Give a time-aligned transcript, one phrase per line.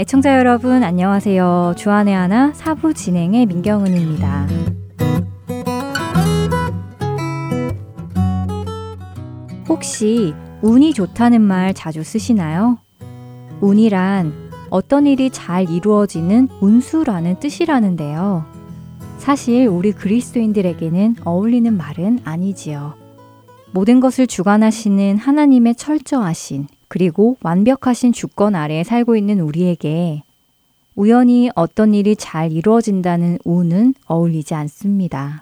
[0.00, 1.74] 애청자 여러분 안녕하세요.
[1.76, 4.48] 주안의 하나 사부 진행의 민경은입니다.
[9.68, 10.32] 혹시
[10.62, 12.78] 운이 좋다는 말 자주 쓰시나요?
[13.60, 14.32] 운이란
[14.70, 18.46] 어떤 일이 잘 이루어지는 운수라는 뜻이라는데요.
[19.18, 22.94] 사실 우리 그리스도인들에게는 어울리는 말은 아니지요.
[23.72, 30.24] 모든 것을 주관하시는 하나님의 철저하신 그리고 완벽하신 주권 아래에 살고 있는 우리에게
[30.96, 35.40] 우연히 어떤 일이 잘 이루어진다는 운은 어울리지 않습니다.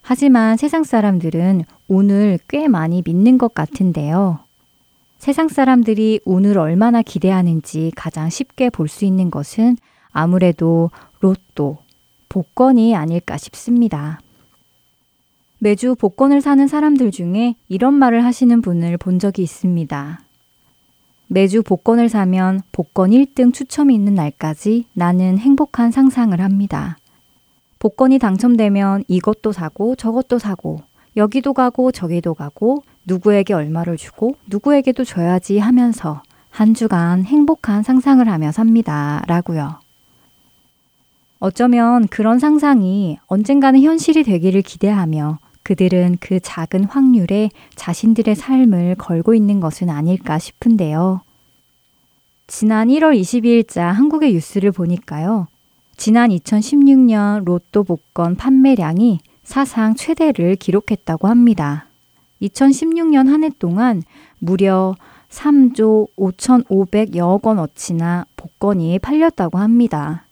[0.00, 4.38] 하지만 세상 사람들은 운을 꽤 많이 믿는 것 같은데요.
[5.18, 9.76] 세상 사람들이 운을 얼마나 기대하는지 가장 쉽게 볼 수 있는 것은
[10.10, 11.76] 아무래도 로또,
[12.30, 14.20] 복권이 아닐까 싶습니다.
[15.58, 20.20] 매주 복권을 사는 사람들 중에 이런 말을 하시는 분을 본 적이 있습니다.
[21.32, 26.98] 매주 복권을 사면 복권 1등 추첨이 있는 날까지 나는 행복한 상상을 합니다.
[27.78, 30.82] 복권이 당첨되면 이것도 사고 저것도 사고
[31.16, 36.20] 여기도 가고 저기도 가고 누구에게 얼마를 주고 누구에게도 줘야지 하면서
[36.50, 39.22] 한 주간 행복한 상상을 하며 삽니다.
[39.28, 39.78] 라고요.
[41.38, 49.60] 어쩌면 그런 상상이 언젠가는 현실이 되기를 기대하며 그들은 그 작은 확률에 자신들의 삶을 걸고 있는
[49.60, 51.22] 것은 아닐까 싶은데요.
[52.46, 55.46] 지난 1월 22일자 한국의 뉴스를 보니까요.
[55.96, 61.86] 지난 2016년 로또 복권 판매량이 사상 최대를 기록했다고 합니다.
[62.42, 64.02] 2016년 한 해 동안
[64.38, 64.94] 무려
[65.28, 70.24] 3조 5,500여억 원어치나 복권이 팔렸다고 합니다.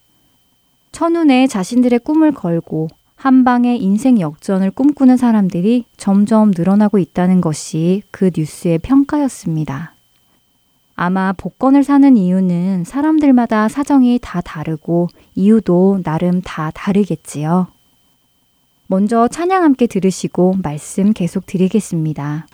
[0.92, 8.30] 천운에 자신들의 꿈을 걸고 한 방의 인생 역전을 꿈꾸는 사람들이 점점 늘어나고 있다는 것이 그
[8.34, 9.92] 뉴스의 평가였습니다.
[10.94, 17.66] 아마 복권을 사는 이유는 사람들마다 사정이 다 다르고 이유도 나름 다 다르겠지요.
[18.86, 22.46] 먼저 찬양 함께 들으시고 말씀 계속 드리겠습니다.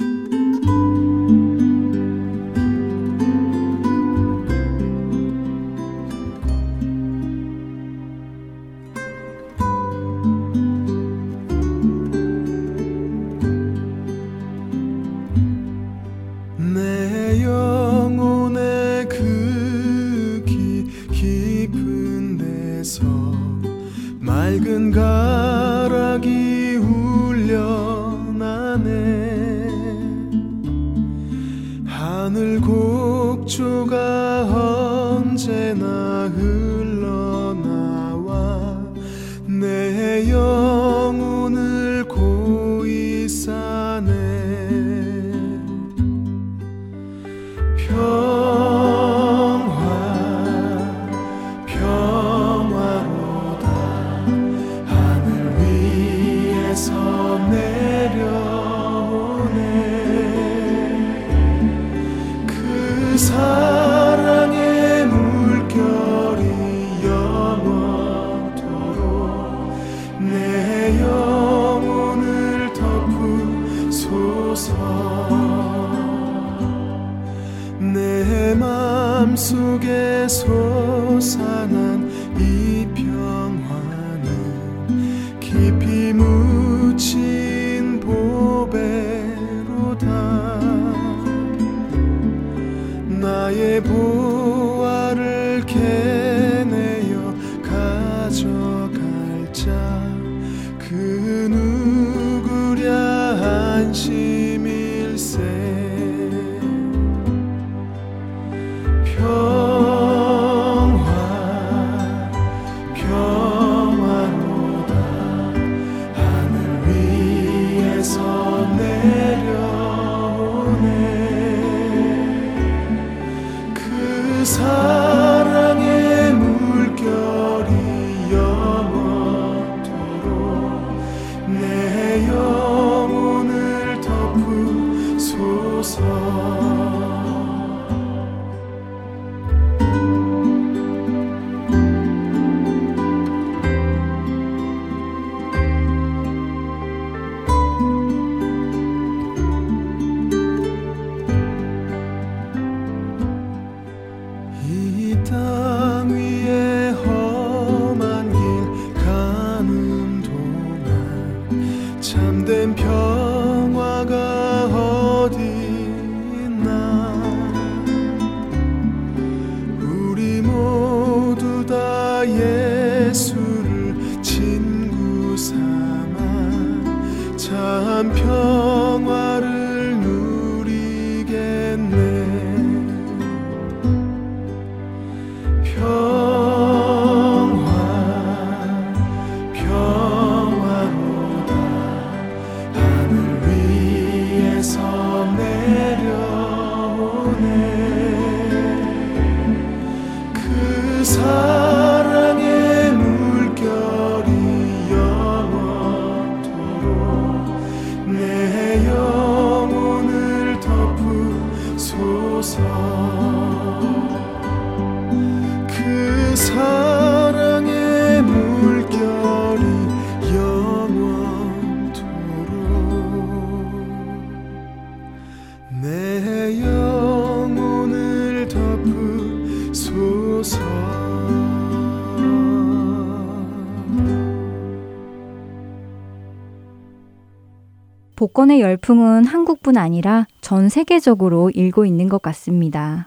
[238.35, 243.07] 복권의 열풍은 한국뿐 아니라 전 세계적으로 일고 있는 것 같습니다.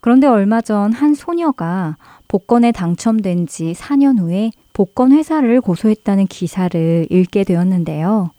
[0.00, 1.96] 그런데 얼마 전 한 소녀가
[2.26, 8.32] 복권에 당첨된 지 4년 후에 복권 회사를 고소했다는 기사를 읽게 되었는데요.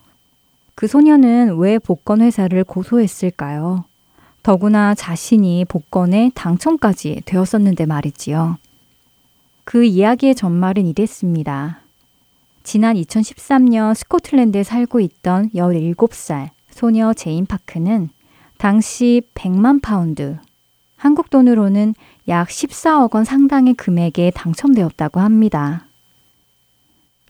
[0.75, 3.85] 그 소녀는 왜 복권 회사를 고소했을까요?
[4.43, 8.57] 더구나 자신이 복권에 당첨까지 되었었는데 말이지요.
[9.63, 11.82] 그 이야기의 전말은 이랬습니다.
[12.63, 18.09] 지난 2013년 스코틀랜드에 살고 있던 17살 소녀 제인 파크는
[18.57, 20.37] 당시 100만 파운드,
[20.95, 21.93] 한국 돈으로는
[22.29, 25.85] 약 14억 원 상당의 금액에 당첨되었다고 합니다.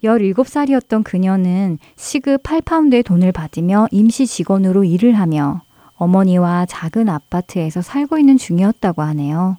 [0.04, 5.62] 17살이었던 그녀는 시급 8파운드의 돈을 받으며 임시 직원으로 일을 하며
[5.96, 9.58] 어머니와 작은 아파트에서 살고 있는 중이었다고 하네요.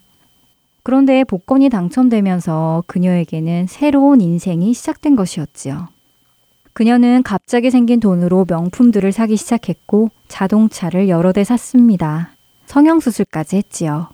[0.85, 5.89] 그런데 복권이 당첨되면서 그녀에게는 새로운 인생이 시작된 것이었지요.
[6.75, 12.31] 그녀는 갑자기 생긴 돈으로 명품들을 사기 시작했고 자동차를 여러 대 샀습니다.
[12.67, 14.09] 성형수술까지 했지요.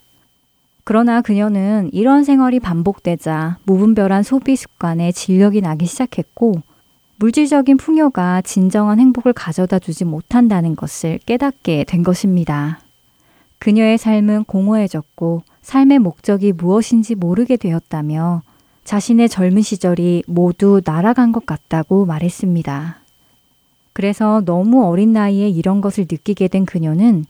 [0.84, 6.62] 그러나 그녀는 이런 생활이 반복되자 무분별한 소비 습관에 진력이 나기 시작했고
[7.17, 12.78] 물질적인 풍요가 진정한 행복을 가져다 주지 못한다는 것을 깨닫게 된 것입니다.
[13.58, 18.42] 그녀의 삶은 공허해졌고 삶의 목적이 무엇인지 모르게 되었다며
[18.84, 23.00] 자신의 젊은 시절이 모두 날아간 것 같다고 말했습니다.
[23.92, 27.24] 그래서 너무 어린 나이에 이런 것을 느끼게 된 그녀는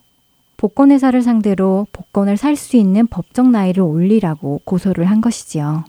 [0.56, 5.84] 복권회사를 상대로 복권을 살 수 있는 법적 나이를 올리라고 고소를 한 것이지요.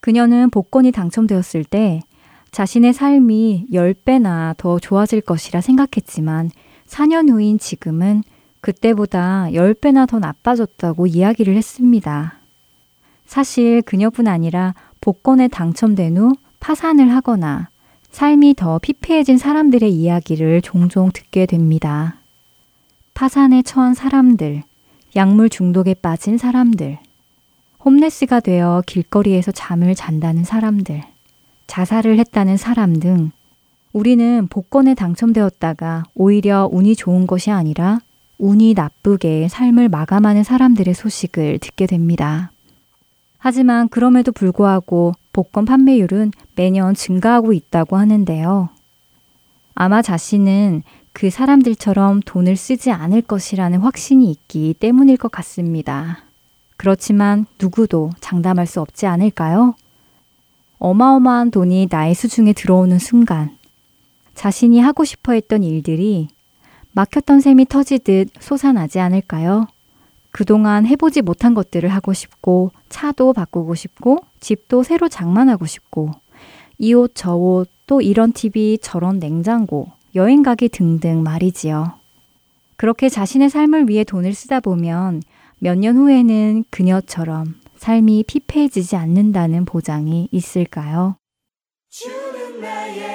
[0.00, 2.00] 그녀는 복권이 당첨되었을 때
[2.52, 6.50] 자신의 삶이 10배나 더 좋아질 것이라 생각했지만
[6.86, 8.22] 4년 후인 지금은
[8.66, 12.34] 그때보다 10배나 더 나빠졌다고 이야기를 했습니다.
[13.24, 17.68] 사실 그녀뿐 아니라 복권에 당첨된 후 파산을 하거나
[18.10, 22.16] 삶이 더 피폐해진 사람들의 이야기를 종종 듣게 됩니다.
[23.14, 24.64] 파산에 처한 사람들,
[25.14, 26.98] 약물 중독에 빠진 사람들,
[27.84, 31.04] 홈레스가 되어 길거리에서 잠을 잔다는 사람들,
[31.68, 33.30] 자살을 했다는 사람 등
[33.92, 38.00] 우리는 복권에 당첨되었다가 오히려 운이 좋은 것이 아니라
[38.38, 42.50] 운이 나쁘게 삶을 마감하는 사람들의 소식을 듣게 됩니다.
[43.38, 48.68] 하지만 그럼에도 불구하고 복권 판매율은 매년 증가하고 있다고 하는데요.
[49.74, 56.18] 아마 자신은 그 사람들처럼 돈을 쓰지 않을 것이라는 확신이 있기 때문일 것 같습니다.
[56.76, 59.74] 그렇지만 누구도 장담할 수 없지 않을까요?
[60.78, 63.56] 어마어마한 돈이 나의 수중에 들어오는 순간,
[64.34, 66.28] 자신이 하고 싶어 했던 일들이
[66.96, 69.66] 막혔던 셈이 터지듯 솟아나지 않을까요?
[70.30, 76.10] 그동안 해보지 못한 것들을 하고 싶고, 차도 바꾸고 싶고, 집도 새로 장만하고 싶고,
[76.78, 81.92] 이 옷, 저 옷, 또 이런 TV, 저런 냉장고, 여행 가기 등등 말이지요.
[82.76, 85.22] 그렇게 자신의 삶을 위해 돈을 쓰다 보면
[85.58, 91.16] 몇 년 후에는 그녀처럼 삶이 피폐해지지 않는다는 보장이 있을까요?
[91.90, 93.05] 주는 나의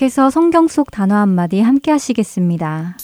[0.00, 2.96] 계속해서 성경 속 단어 한마디 함께 하시겠습니다.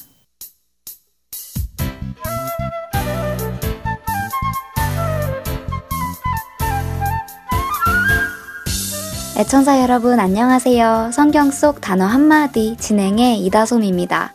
[9.36, 11.10] 애청자 여러분 안녕하세요.
[11.12, 14.32] 성경 속 단어 한마디 진행의 이다솜입니다.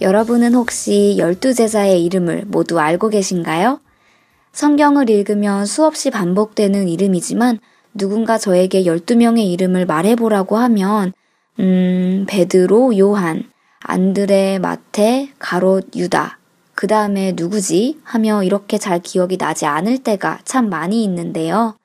[0.00, 3.80] 여러분은 혹시 열두 제자의 이름을 모두 알고 계신가요?
[4.52, 7.58] 성경을 읽으면 수없이 반복되는 이름이지만
[7.92, 11.12] 누군가 저에게 12명의 이름을 말해보라고 하면,
[11.60, 13.44] 음, 베드로, 요한,
[13.80, 16.38] 안드레, 마테, 가롯, 유다.
[16.74, 18.00] 그 다음에 누구지?
[18.02, 21.76] 하며 이렇게 잘 기억이 나지 않을 때가 참 많이 있는데요.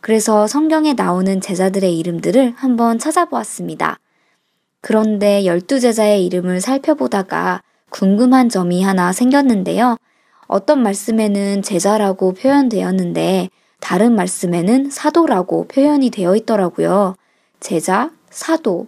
[0.00, 3.98] 그래서 성경에 나오는 제자들의 이름들을 한번 찾아보았습니다.
[4.80, 9.96] 그런데 열두 제자의 이름을 살펴보다가 궁금한 점이 하나 생겼는데요.
[10.46, 13.48] 어떤 말씀에는 제자라고 표현되었는데
[13.80, 17.16] 다른 말씀에는 사도라고 표현이 되어 있더라고요.
[17.58, 18.86] 제자, 사도.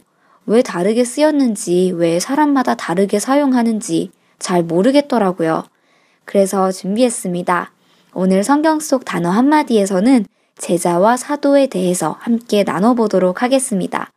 [0.48, 5.64] 왜 다르게 쓰였는지, 왜 사람마다 다르게 사용하는지 잘 모르겠더라고요.
[6.24, 7.70] 그래서 준비했습니다.
[8.14, 10.24] 오늘 성경 속 단어 한마디에서는
[10.56, 14.10] 제자와 사도에 대해서 함께 나눠보도록 하겠습니다.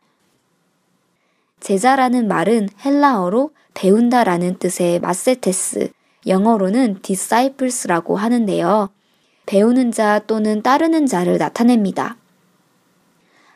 [1.60, 5.90] 제자라는 말은 헬라어로 배운다 라는 뜻의 마세테스,
[6.26, 8.88] 영어로는 disciples라고 하는데요.
[9.44, 12.16] 배우는 자 또는 따르는 자를 나타냅니다.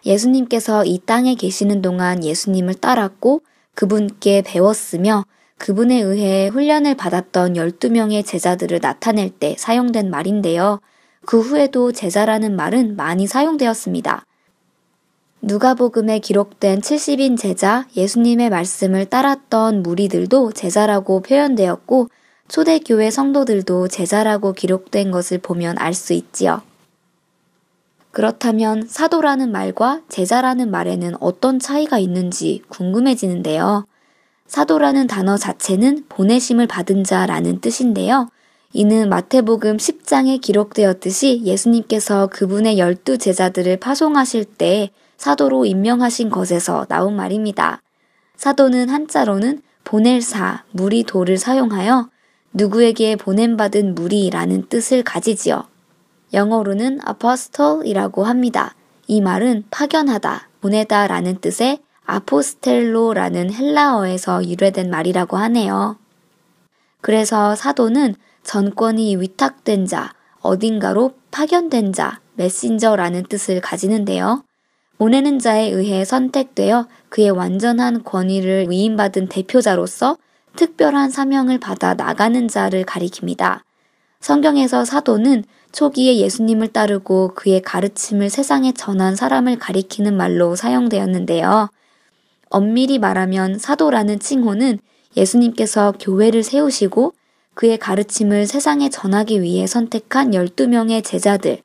[0.06, 3.42] 예수님께서 이 땅에 계시는 동안 예수님을 따랐고
[3.74, 5.24] 그분께 배웠으며
[5.58, 10.80] 그분에 의해 훈련을 받았던 12명의 제자들을 나타낼 때 사용된 말인데요.
[11.24, 14.24] 그 후에도 제자라는 말은 많이 사용되었습니다.
[15.42, 22.08] 누가복음에 기록된 70인 제자 예수님의 말씀을 따랐던 무리들도 제자라고 표현되었고
[22.48, 26.62] 초대교회 성도들도 제자라고 기록된 것을 보면 알 수 있지요.
[28.16, 33.86] 그렇다면 사도라는 말과 제자라는 말에는 어떤 차이가 있는지 궁금해지는데요.
[34.46, 38.30] 사도라는 단어 자체는 보내심을 받은 자라는 뜻인데요.
[38.72, 47.82] 이는 마태복음 10장에 기록되었듯이 예수님께서 그분의 열두 제자들을 파송하실 때 사도로 임명하신 것에서 나온 말입니다.
[48.36, 52.08] 사도는 한자로는 보낼 사, 무리 도를 사용하여
[52.54, 55.64] 누구에게 보냄받은 무리라는 뜻을 가지지요.
[56.32, 58.74] 영어로는 apostle이라고 합니다.
[59.06, 65.96] 이 말은 파견하다, 보내다 라는 뜻의 아포스텔로라는 헬라어에서 유래된 말이라고 하네요.
[67.00, 74.44] 그래서 사도는 전권이 위탁된 자, 어딘가로 파견된 자, 메신저라는 뜻을 가지는데요.
[74.98, 80.16] 보내는 자에 의해 선택되어 그의 완전한 권위를 위임받은 대표자로서
[80.56, 83.60] 특별한 사명을 받아 나가는 자를 가리킵니다.
[84.20, 85.44] 성경에서 사도는
[85.76, 91.68] 초기에 예수님을 따르고 그의 가르침을 세상에 전한 사람을 가리키는 말로 사용되었는데요.
[92.48, 94.78] 엄밀히 말하면 사도라는 칭호는
[95.18, 97.12] 예수님께서 교회를 세우시고
[97.52, 101.58] 그의 가르침을 세상에 전하기 위해 선택한 12명의 제자들,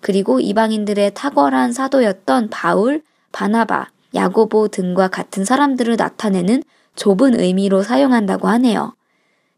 [0.00, 6.62] 그리고 이방인들의 탁월한 사도였던 바울, 바나바, 야고보 등과 같은 사람들을 나타내는
[6.96, 8.94] 좁은 의미로 사용한다고 하네요.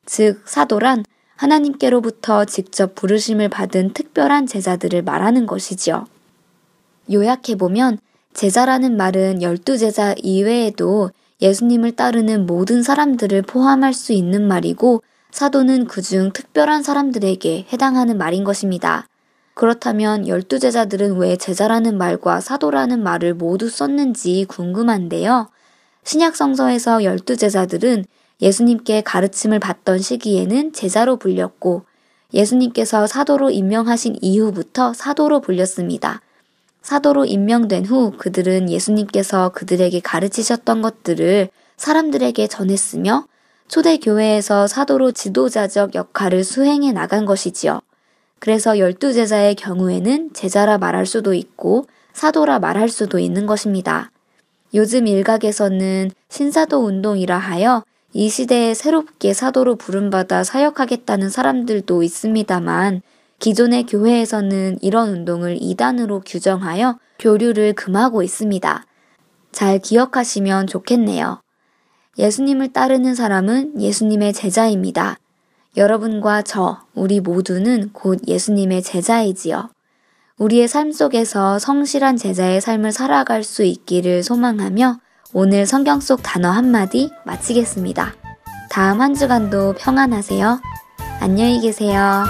[0.04, 1.04] 즉, 사도란
[1.40, 6.06] 하나님께로부터 직접 부르심을 받은 특별한 제자들을 말하는 것이지요.
[7.10, 7.98] 요약해보면,
[8.34, 16.32] 제자라는 말은 열두 제자 이외에도 예수님을 따르는 모든 사람들을 포함할 수 있는 말이고, 사도는 그중
[16.34, 19.06] 특별한 사람들에게 해당하는 말인 것입니다.
[19.54, 25.48] 그렇다면 열두 제자들은 왜 제자라는 말과 사도라는 말을 모두 썼는지 궁금한데요.
[26.04, 28.04] 신약 성서에서 열두 제자들은
[28.42, 31.84] 예수님께 가르침을 받던 시기에는 제자로 불렸고
[32.32, 36.22] 예수님께서 사도로 임명하신 이후부터 사도로 불렸습니다.
[36.82, 43.26] 사도로 임명된 후 그들은 예수님께서 그들에게 가르치셨던 것들을 사람들에게 전했으며
[43.68, 47.80] 초대교회에서 사도로 지도자적 역할을 수행해 나간 것이지요.
[48.38, 54.10] 그래서 열두 제자의 경우에는 제자라 말할 수도 있고 사도라 말할 수도 있는 것입니다.
[54.72, 63.02] 요즘 일각에서는 신사도 운동이라 하여 이 시대에 새롭게 사도로 부름받아 사역하겠다는 사람들도 있습니다만
[63.38, 68.84] 기존의 교회에서는 이런 운동을 이단으로 규정하여 교류를 금하고 있습니다.
[69.52, 71.40] 잘 기억하시면 좋겠네요.
[72.18, 75.18] 예수님을 따르는 사람은 예수님의 제자입니다.
[75.76, 79.70] 여러분과 저, 우리 모두는 곧 예수님의 제자이지요.
[80.36, 84.98] 우리의 삶 속에서 성실한 제자의 삶을 살아갈 수 있기를 소망하며
[85.32, 88.14] 오늘 성경 속 단어 한마디 마치겠습니다.
[88.68, 90.60] 다음 한 주간도 평안하세요.
[91.20, 92.24] 안녕히 계세요.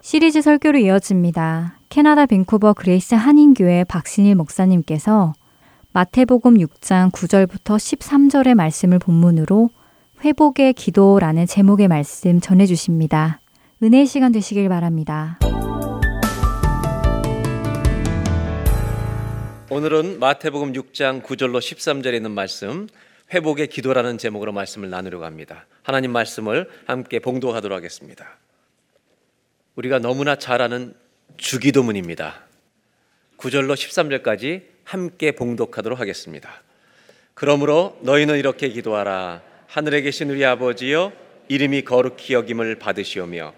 [0.00, 1.80] 시리즈 설교로 이어집니다.
[1.94, 5.32] 캐나다 밴쿠버 그레이스 한인교회 박신일 목사님께서
[5.92, 9.70] 마태복음 6장 9절부터 13절의 말씀을 본문으로
[10.24, 13.40] 회복의 기도라는 제목의 말씀 전해 주십니다.
[13.80, 15.38] 은혜의 시간 되시길 바랍니다.
[19.70, 22.88] 오늘은 마태복음 6장 9절로 13절에 있는 말씀
[23.32, 25.66] 회복의 기도라는 제목으로 말씀을 나누려고 합니다.
[25.84, 28.38] 하나님 말씀을 함께 봉독하도록 하겠습니다.
[29.76, 30.94] 우리가 너무나 잘 아는
[31.36, 32.44] 주기도문입니다.
[33.38, 36.62] 9절로 13절까지 함께 봉독하도록 하겠습니다.
[37.34, 39.42] 그러므로 너희는 이렇게 기도하라.
[39.66, 41.12] 하늘에 계신 우리 아버지여
[41.48, 43.54] 이름이 거룩히 여김을 받으시오며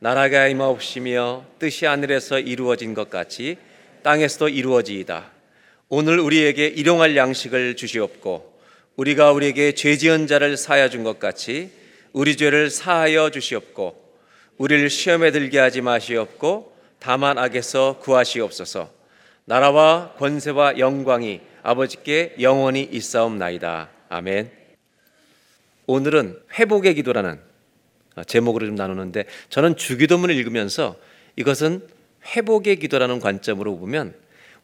[0.00, 3.58] 나라가 임하옵시며 뜻이 하늘에서 이루어진 것 같이
[4.02, 5.30] 땅에서도 이루어지이다.
[5.88, 8.58] 오늘 우리에게 일용할 양식을 주시옵고
[8.96, 11.70] 우리가 우리에게 죄 지은 자를 사하여 준 것 같이
[12.12, 14.08] 우리 죄를 사하여 주시옵고
[14.56, 18.90] 우리를 시험에 들게 하지 마시옵고 다만 악에서 구하시옵소서.
[19.44, 23.88] 나라와 권세와 영광이 아버지께 영원히 있사옵나이다.
[24.08, 24.50] 아멘.
[25.86, 27.40] 오늘은 회복의 기도라는
[28.26, 30.96] 제목으로 좀 나누는데 저는 주기도문을 읽으면서
[31.36, 31.86] 이것은
[32.36, 34.14] 회복의 기도라는 관점으로 보면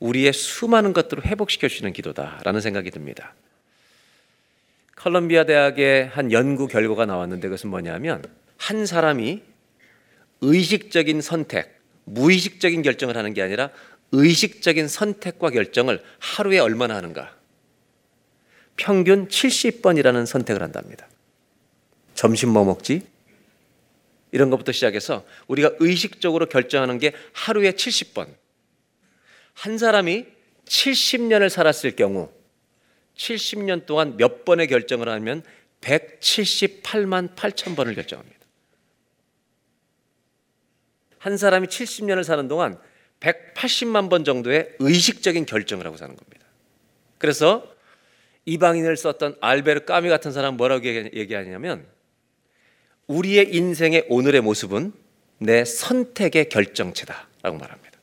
[0.00, 3.34] 우리의 수많은 것들을 회복시켜 주시는 기도다라는 생각이 듭니다.
[4.96, 8.22] 컬럼비아 대학의 한 연구 결과가 나왔는데 그것은 뭐냐면
[8.56, 9.42] 한 사람이
[10.40, 11.73] 의식적인 선택,
[12.04, 13.70] 무의식적인 결정을 하는 게 아니라
[14.12, 17.34] 의식적인 선택과 결정을 하루에 얼마나 하는가?
[18.76, 21.08] 평균 70번이라는 선택을 한답니다.
[22.14, 23.06] 점심 뭐 먹지?
[24.32, 28.28] 이런 것부터 시작해서 우리가 의식적으로 결정하는 게 하루에 70번.
[29.52, 30.26] 한 사람이
[30.66, 32.30] 70년을 살았을 경우
[33.16, 35.42] 70년 동안 몇 번의 결정을 하면
[35.80, 38.43] 178만 8천 번을 결정합니다.
[41.24, 42.78] 한 사람이 70년을 사는 동안
[43.20, 46.44] 180만 번 정도의 의식적인 결정을 하고 사는 겁니다.
[47.16, 47.66] 그래서
[48.44, 51.86] 이방인을 썼던 알베르 까미 같은 사람 뭐라고 얘기하냐면
[53.06, 54.92] 우리의 인생의 오늘의 모습은
[55.38, 57.98] 내 선택의 결정체다라고 말합니다.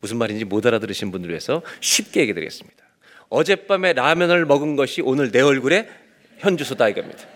[0.00, 2.82] 무슨 말인지 못 알아들으신 분들 위해서 쉽게 얘기 드리겠습니다.
[3.28, 5.90] 어젯밤에 라면을 먹은 것이 오늘 내 얼굴에
[6.38, 7.26] 현주소다 이겁니다.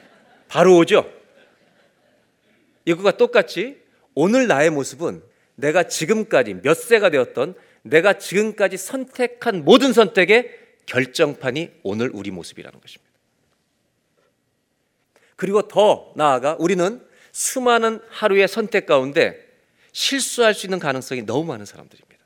[0.48, 1.12] 바로 오죠?
[2.86, 3.84] 이거가 똑같이
[4.16, 5.22] 오늘 나의 모습은
[5.54, 10.50] 내가 지금까지 몇 세가 되었던 내가 지금까지 선택한 모든 선택의
[10.86, 13.12] 결정판이 오늘 우리 모습이라는 것입니다.
[15.36, 19.46] 그리고 더 나아가 우리는 수많은 하루의 선택 가운데
[19.92, 22.24] 실수할 수 있는 가능성이 너무 많은 사람들입니다.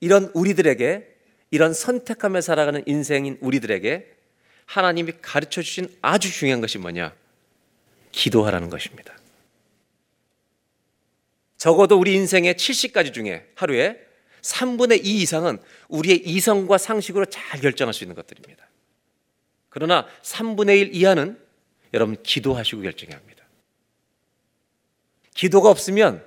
[0.00, 1.16] 이런 우리들에게
[1.50, 4.14] 이런 선택하며 살아가는 인생인 우리들에게
[4.66, 7.14] 하나님이 가르쳐 주신 아주 중요한 것이 뭐냐?
[8.12, 9.17] 기도하라는 것입니다.
[11.58, 14.00] 적어도 우리 인생의 70가지 중에 하루에
[14.42, 18.66] 3분의 2 이상은 우리의 이성과 상식으로 잘 결정할 수 있는 것들입니다.
[19.68, 21.38] 그러나 3분의 1 이하는
[21.92, 23.44] 여러분 기도하시고 결정해야 합니다.
[25.34, 26.24] 기도가 없으면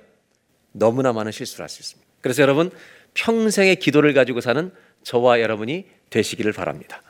[0.72, 2.10] 너무나 많은 실수를 할 수 있습니다.
[2.20, 2.70] 그래서 여러분
[3.14, 7.02] 평생의 기도를 가지고 사는 저와 여러분이 되시기를 바랍니다.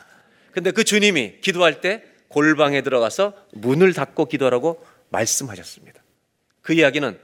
[0.53, 6.03] 근데 그 주님이 기도할 때 골방에 들어가서 문을 닫고 기도하라고 말씀하셨습니다.
[6.63, 7.19] 그 이야기는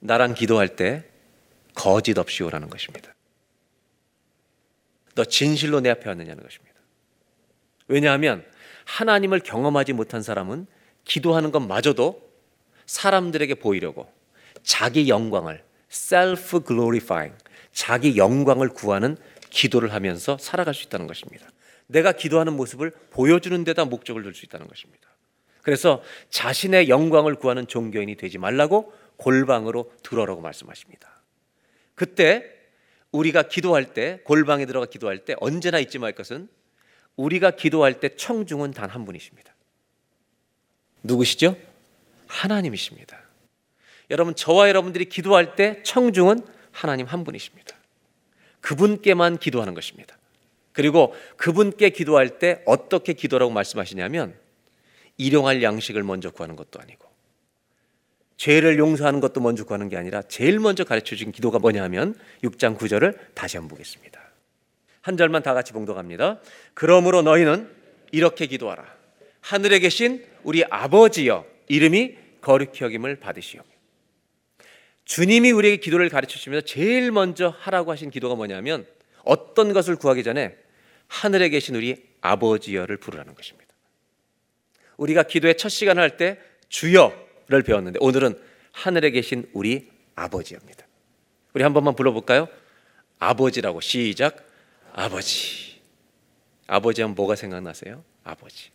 [0.00, 1.04] 나랑 기도할 때
[1.74, 3.14] 거짓 없이 오라는 것입니다.
[5.14, 6.76] 너 진실로 내 앞에 왔느냐는 것입니다.
[7.88, 8.44] 왜냐하면
[8.84, 10.66] 하나님을 경험하지 못한 사람은
[11.04, 12.28] 기도하는 것마저도
[12.86, 14.10] 사람들에게 보이려고
[14.62, 17.36] 자기 영광을 self glorifying
[17.72, 19.16] 자기 영광을 구하는
[19.50, 21.46] 기도를 하면서 살아갈 수 있다는 것입니다.
[21.86, 25.08] 내가 기도하는 모습을 보여주는 데다 목적을 둘 수 있다는 것입니다.
[25.62, 31.22] 그래서 자신의 영광을 구하는 종교인이 되지 말라고 골방으로 들어라고 말씀하십니다.
[31.94, 32.44] 그때
[33.12, 36.48] 우리가 기도할 때 골방에 들어가 기도할 때 언제나 잊지 말 것은
[37.16, 39.54] 우리가 기도할 때 청중은 단 한 분이십니다.
[41.02, 41.56] 누구시죠?
[42.26, 43.18] 하나님이십니다.
[44.10, 47.76] 여러분 저와 여러분들이 기도할 때 청중은 하나님 한 분이십니다.
[48.60, 50.16] 그분께만 기도하는 것입니다.
[50.72, 54.38] 그리고 그분께 기도할 때 어떻게 기도라고 말씀하시냐면
[55.16, 57.07] 일용할 양식을 먼저 구하는 것도 아니고
[58.38, 62.78] 죄를 용서하는 것도 먼저 구하는 게 아니라 제일 먼저 가르쳐 주신 기도가 뭐냐 하면 6장
[62.78, 64.18] 9절을 다시 한번 보겠습니다.
[65.02, 66.40] 한 절만 다 같이 봉독합니다.
[66.72, 67.68] 그러므로 너희는
[68.12, 68.84] 이렇게 기도하라.
[69.40, 73.60] 하늘에 계신 우리 아버지여 이름이 거룩히 여김을 받으시오.
[75.04, 78.86] 주님이 우리에게 기도를 가르쳐 주시면서 제일 먼저 하라고 하신 기도가 뭐냐면
[79.24, 80.56] 어떤 것을 구하기 전에
[81.08, 83.74] 하늘에 계신 우리 아버지여를 부르라는 것입니다.
[84.96, 88.38] 우리가 기도의 첫 시간을 할 때 주여 를 배웠는데 오늘은
[88.72, 90.86] 하늘에 계신 우리 아버지입니다.
[91.54, 92.46] 우리 한 번만 불러볼까요?
[93.18, 94.46] 아버지라고 시작.
[94.92, 95.80] 아버지.
[96.66, 98.04] 아버지 하면 뭐가 생각나세요?
[98.22, 98.70] 아버지.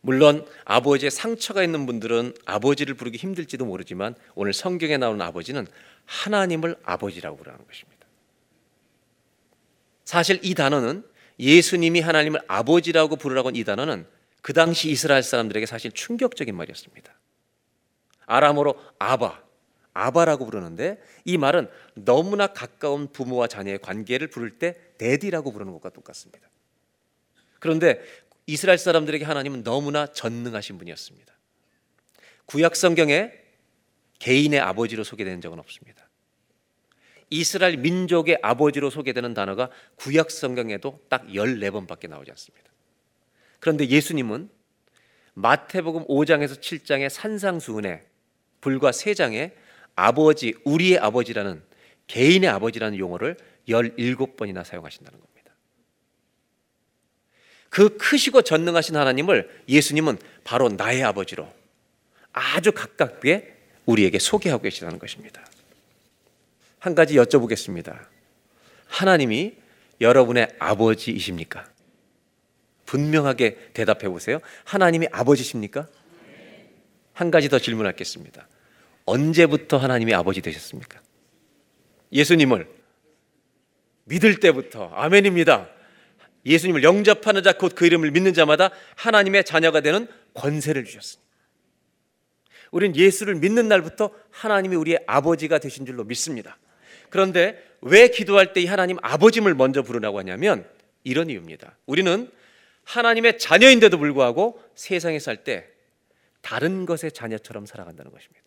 [0.00, 5.66] 물론 아버지의 상처가 있는 분들은 아버지를 부르기 힘들지도 모르지만 오늘 성경에 나오는 아버지는
[6.06, 8.06] 하나님을 아버지라고 부르는 것입니다.
[10.06, 11.04] 사실 이 단어는
[11.38, 14.06] 예수님이 하나님을 아버지라고 부르라고 이 단어는
[14.42, 17.12] 그 당시 이스라엘 사람들에게 사실 충격적인 말이었습니다.
[18.26, 19.42] 아람어로 아바,
[19.94, 26.48] 아바라고 부르는데 이 말은 너무나 가까운 부모와 자녀의 관계를 부를 때 데디라고 부르는 것과 똑같습니다.
[27.58, 28.00] 그런데
[28.46, 31.34] 이스라엘 사람들에게 하나님은 너무나 전능하신 분이었습니다.
[32.46, 33.32] 구약 성경에
[34.18, 36.08] 개인의 아버지로 소개되는 적은 없습니다.
[37.30, 42.67] 이스라엘 민족의 아버지로 소개되는 단어가 구약 성경에도 딱 14번밖에 나오지 않습니다.
[43.60, 44.50] 그런데 예수님은
[45.34, 48.02] 마태복음 5장에서 7장의 산상수훈에
[48.60, 49.52] 불과 3장에
[49.94, 51.62] 아버지, 우리의 아버지라는
[52.06, 53.36] 개인의 아버지라는 용어를
[53.68, 55.52] 17번이나 사용하신다는 겁니다.
[57.68, 61.52] 그 크시고 전능하신 하나님을 예수님은 바로 나의 아버지로
[62.32, 65.44] 아주 가깝게 우리에게 소개하고 계시다는 것입니다.
[66.78, 68.06] 한 가지 여쭤보겠습니다.
[68.86, 69.54] 하나님이
[70.00, 71.68] 여러분의 아버지이십니까?
[72.88, 74.40] 분명하게 대답해 보세요.
[74.64, 75.86] 하나님이 아버지십니까?
[77.12, 78.48] 한 가지 더 질문하겠습니다.
[79.04, 81.00] 언제부터 하나님이 아버지 되셨습니까?
[82.12, 82.66] 예수님을
[84.04, 85.68] 믿을 때부터 아멘입니다.
[86.46, 91.28] 예수님을 영접하는 자 곧 그 이름을 믿는 자마다 하나님의 자녀가 되는 권세를 주셨습니다.
[92.70, 96.56] 우리는 예수를 믿는 날부터 하나님이 우리의 아버지가 되신 줄로 믿습니다.
[97.10, 100.66] 그런데 왜 기도할 때 이 하나님 아버지를 먼저 부르라고 하냐면
[101.04, 101.76] 이런 이유입니다.
[101.84, 102.30] 우리는
[102.88, 105.68] 하나님의 자녀인데도 불구하고 세상에 살 때
[106.40, 108.46] 다른 것의 자녀처럼 살아간다는 것입니다.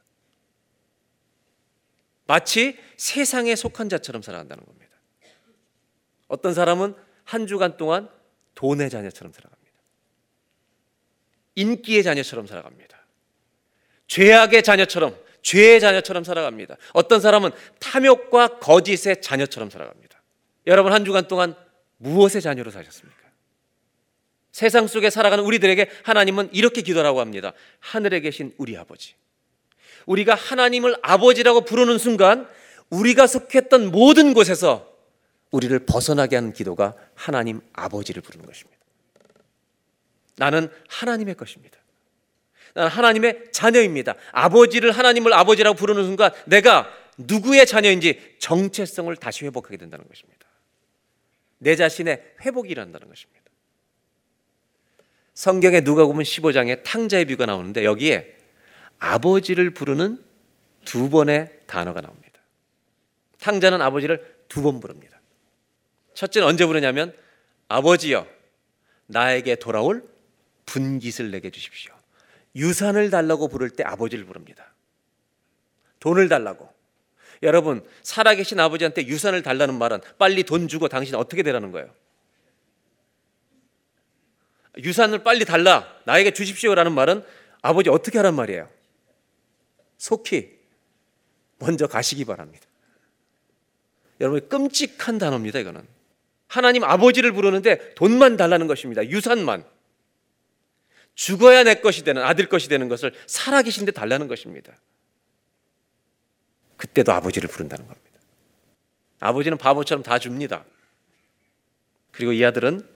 [2.26, 4.96] 마치 세상에 속한 자처럼 살아간다는 겁니다.
[6.28, 8.10] 어떤 사람은 한 주간 동안
[8.56, 9.62] 돈의 자녀처럼 살아갑니다.
[11.56, 13.06] 인기의 자녀처럼 살아갑니다.
[14.08, 16.78] 죄악의 자녀처럼, 죄의 자녀처럼 살아갑니다.
[16.94, 20.22] 어떤 사람은 탐욕과 거짓의 자녀처럼 살아갑니다.
[20.68, 21.56] 여러분 한 주간 동안
[21.98, 23.21] 무엇의 자녀로 사셨습니까?
[24.52, 27.54] 세상 속에 살아가는 우리들에게 하나님은 이렇게 기도라고 합니다.
[27.80, 29.16] 하늘에 계신 우리 아버지.
[30.06, 32.48] 우리가 하나님을 아버지라고 부르는 순간
[32.90, 34.92] 우리가 속했던 모든 곳에서
[35.52, 38.78] 우리를 벗어나게 하는 기도가 하나님 아버지를 부르는 것입니다.
[40.38, 41.78] 나는 하나님의 것입니다.
[42.74, 44.16] 나는 하나님의 자녀입니다.
[44.32, 50.46] 아버지를 하나님을 아버지라고 부르는 순간 내가 누구의 자녀인지 정체성을 다시 회복하게 된다는 것입니다.
[51.60, 53.41] 내 자신의 회복이 일어난다는 것입니다.
[55.34, 58.36] 성경에 누가 보면 15장에 탕자의 비유가 나오는데 여기에
[59.00, 60.24] 아버지를 부르는
[60.86, 62.40] 두 번의 단어가 나옵니다.
[63.40, 65.20] 탕자는 아버지를 두 번 부릅니다.
[66.14, 67.16] 첫째는 언제 부르냐면
[67.70, 68.28] 아버지여
[69.08, 70.04] 나에게 돌아올
[70.66, 71.94] 분깃을 내게 주십시오.
[72.56, 74.74] 유산을 달라고 부를 때 아버지를 부릅니다.
[76.02, 76.70] 돈을 달라고.
[77.44, 81.90] 여러분 살아계신 아버지한테 유산을 달라는 말은 빨리 돈 주고 당신 어떻게 되라는 거예요?
[84.78, 87.24] 유산을 빨리 달라 나에게 주십시오라는 말은
[87.62, 88.70] 아버지 어떻게 하란 말이에요?
[89.98, 90.60] 속히
[91.60, 92.66] 먼저 가시기 바랍니다.
[94.20, 95.60] 여러분 끔찍한 단어입니다.
[95.60, 95.86] 이거는
[96.48, 99.08] 하나님 아버지를 부르는데 돈만 달라는 것입니다.
[99.08, 99.64] 유산만
[101.16, 104.74] 죽어야 내 것이 되는 아들 것이 되는 것을 살아계신데 달라는 것입니다.
[106.78, 108.12] 그때도 아버지를 부른다는 겁니다.
[109.20, 110.66] 아버지는 바보처럼 다 줍니다.
[112.12, 112.88] 그리고 이 아들은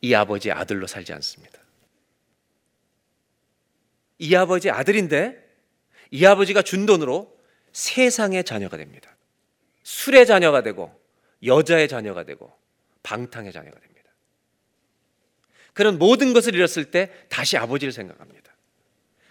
[0.00, 1.58] 이 아버지의 아들로 살지 않습니다.
[4.18, 5.44] 이 아버지 아들인데
[6.10, 7.36] 이 아버지가 준 돈으로
[7.72, 9.16] 세상의 자녀가 됩니다.
[9.82, 10.98] 술의 자녀가 되고
[11.44, 12.52] 여자의 자녀가 되고
[13.02, 14.10] 방탕의 자녀가 됩니다.
[15.72, 18.56] 그는 모든 것을 잃었을 때 다시 아버지를 생각합니다.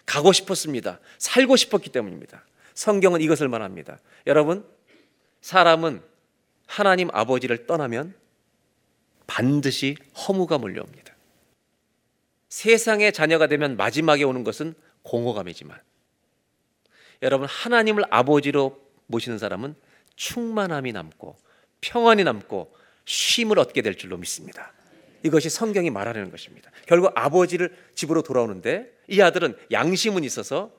[0.06, 1.00] 가고 싶었습니다.
[1.18, 2.44] 살고 싶었기 때문입니다.
[2.74, 3.98] 성경은 이것을 말합니다.
[4.26, 4.64] 여러분,
[5.40, 6.02] 사람은
[6.66, 8.14] 하나님 아버지를 떠나면
[9.26, 11.14] 반드시 허무가 몰려옵니다.
[12.48, 15.78] 세상의 자녀가 되면 마지막에 오는 것은 공허감이지만
[17.22, 19.74] 여러분 하나님을 아버지로 모시는 사람은
[20.16, 21.36] 충만함이 남고
[21.80, 24.72] 평안이 남고 쉼을 얻게 될 줄로 믿습니다.
[25.22, 26.70] 이것이 성경이 말하는 것입니다.
[26.86, 30.70] 결국 아버지를 집으로 돌아오는데 이 아들은 양심은 있어서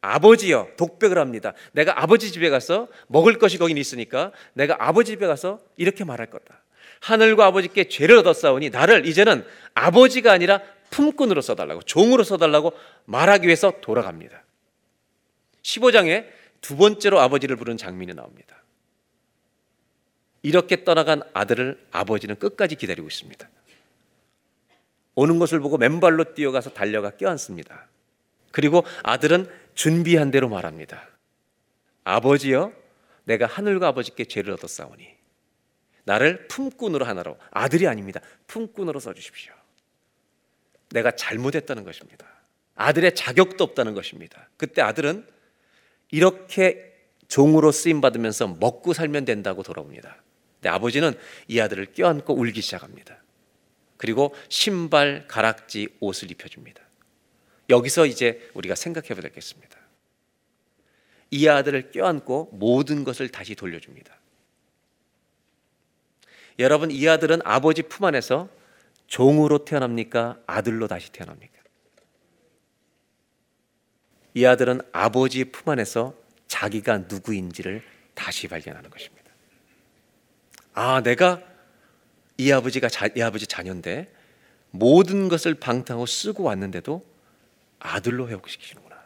[0.00, 1.52] 아버지여 독백을 합니다.
[1.72, 6.61] 내가 아버지 집에 가서 먹을 것이 거긴 있으니까 내가 아버지 집에 가서 이렇게 말할 거다.
[7.02, 12.72] 하늘과 아버지께 죄를 얻었사오니 나를 이제는 아버지가 아니라 품꾼으로 써달라고 종으로 써달라고
[13.06, 14.44] 말하기 위해서 돌아갑니다.
[15.62, 16.26] 15장에
[16.60, 18.56] 두 번째로 아버지를 부르는 장면이 나옵니다.
[20.42, 23.48] 이렇게 떠나간 아들을 아버지는 끝까지 기다리고 있습니다.
[25.16, 27.88] 오는 것을 보고 맨발로 뛰어가서 달려가 껴안습니다.
[28.52, 31.08] 그리고 아들은 준비한 대로 말합니다.
[32.04, 32.72] 아버지여,
[33.24, 35.21] 내가 하늘과 아버지께 죄를 얻었사오니
[36.04, 38.20] 나를 품꾼으로 하나로 아들이 아닙니다.
[38.46, 39.52] 품꾼으로 써주십시오.
[40.90, 42.26] 내가 잘못했다는 것입니다.
[42.74, 44.48] 아들의 자격도 없다는 것입니다.
[44.56, 45.26] 그때 아들은
[46.10, 46.92] 이렇게
[47.28, 50.22] 종으로 쓰임 받으면서 먹고 살면 된다고 돌아옵니다.
[50.54, 51.14] 근데 아버지는
[51.48, 53.22] 이 아들을 껴안고 울기 시작합니다.
[53.96, 56.82] 그리고 신발, 가락지, 옷을 입혀줍니다.
[57.70, 59.78] 여기서 이제 우리가 생각해 보야 되겠습니다.
[61.30, 64.14] 이 아들을 껴안고 모든 것을 다시 돌려줍니다.
[66.62, 68.48] 여러분, 이 아들은 아버지 품 안에서
[69.08, 70.38] 종으로 태어납니까?
[70.46, 71.52] 아들로 다시 태어납니까?
[74.34, 76.14] 이 아들은 아버지 품 안에서
[76.46, 77.82] 자기가 누구인지를
[78.14, 79.30] 다시 발견하는 것입니다.
[80.74, 81.42] 아, 내가
[82.38, 84.12] 이 아버지가 자, 이 아버지 자녀인데
[84.70, 87.04] 모든 것을 방탕하고 쓰고 왔는데도
[87.78, 89.02] 아들로 회복시키시는구나.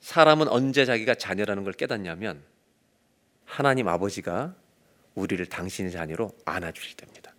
[0.00, 2.42] 사람은 언제 자기가 자녀라는 걸 깨닫냐면
[3.44, 4.54] 하나님 아버지가
[5.14, 7.34] 우리를 당신의 자녀로 안아주실 때입니다.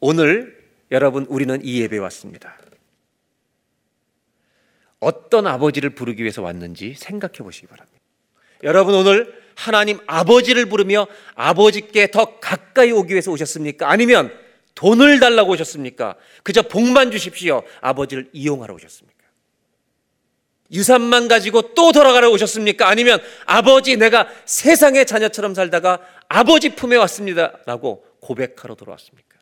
[0.00, 2.56] 오늘 여러분 우리는 이 예배에 왔습니다.
[5.00, 8.00] 어떤 아버지를 부르기 위해서 왔는지 생각해 보시기 바랍니다.
[8.62, 13.90] 여러분 오늘 하나님 아버지를 부르며 아버지께 더 가까이 오기 위해서 오셨습니까?
[13.90, 14.32] 아니면
[14.74, 16.16] 돈을 달라고 오셨습니까?
[16.42, 17.62] 그저 복만 주십시오.
[17.80, 19.13] 아버지를 이용하러 오셨습니까?
[20.74, 22.88] 유산만 가지고 또 돌아가러 오셨습니까?
[22.88, 27.52] 아니면 아버지 내가 세상의 자녀처럼 살다가 아버지 품에 왔습니다.
[27.64, 29.38] 라고 고백하러 돌아왔습니까?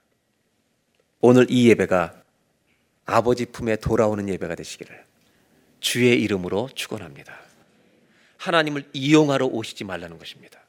[1.20, 2.14] 오늘 이 예배가
[3.06, 5.04] 아버지 품에 돌아오는 예배가 되시기를
[5.80, 7.40] 주의 이름으로 축원합니다.
[8.36, 10.61] 하나님을 이용하러 오시지 말라는 것입니다.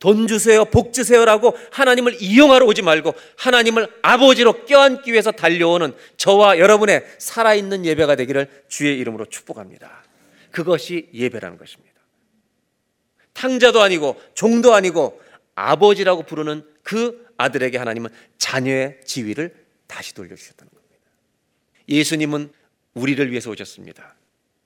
[0.00, 7.04] 돈 주세요, 복 주세요라고 하나님을 이용하러 오지 말고 하나님을 아버지로 껴안기 위해서 달려오는 저와 여러분의
[7.18, 10.02] 살아있는 예배가 되기를 주의 이름으로 축복합니다.
[10.50, 12.00] 그것이 예배라는 것입니다.
[13.34, 15.20] 탕자도 아니고 종도 아니고
[15.54, 19.54] 아버지라고 부르는 그 아들에게 하나님은 자녀의 지위를
[19.86, 20.96] 다시 돌려주셨다는 겁니다.
[21.90, 22.50] 예수님은
[22.94, 24.16] 우리를 위해서 오셨습니다.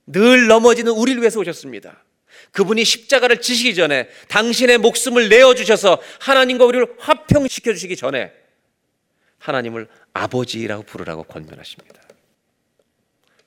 [0.06, 2.04] 늘 넘어지는 우리를 위해서 오셨습니다.
[2.52, 8.32] 그분이 십자가를 지시기 전에 당신의 목숨을 내어주셔서 하나님과 우리를 화평시켜 주시기 전에
[9.38, 12.02] 하나님을 아버지라고 부르라고 권면하십니다.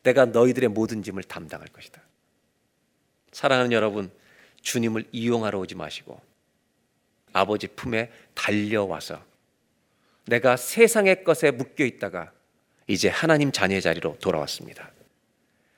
[0.04, 2.02] 내가 너희들의 모든 짐을 담당할 것이다.
[3.32, 4.12] 사랑하는 여러분,
[4.62, 6.20] 주님을 이용하러 오지 마시고
[7.34, 9.24] 아버지 품에 달려와서
[10.26, 12.32] 내가 세상의 것에 묶여 있다가
[12.88, 14.92] 이제 하나님 자녀의 자리로 돌아왔습니다.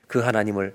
[0.06, 0.74] 그 하나님을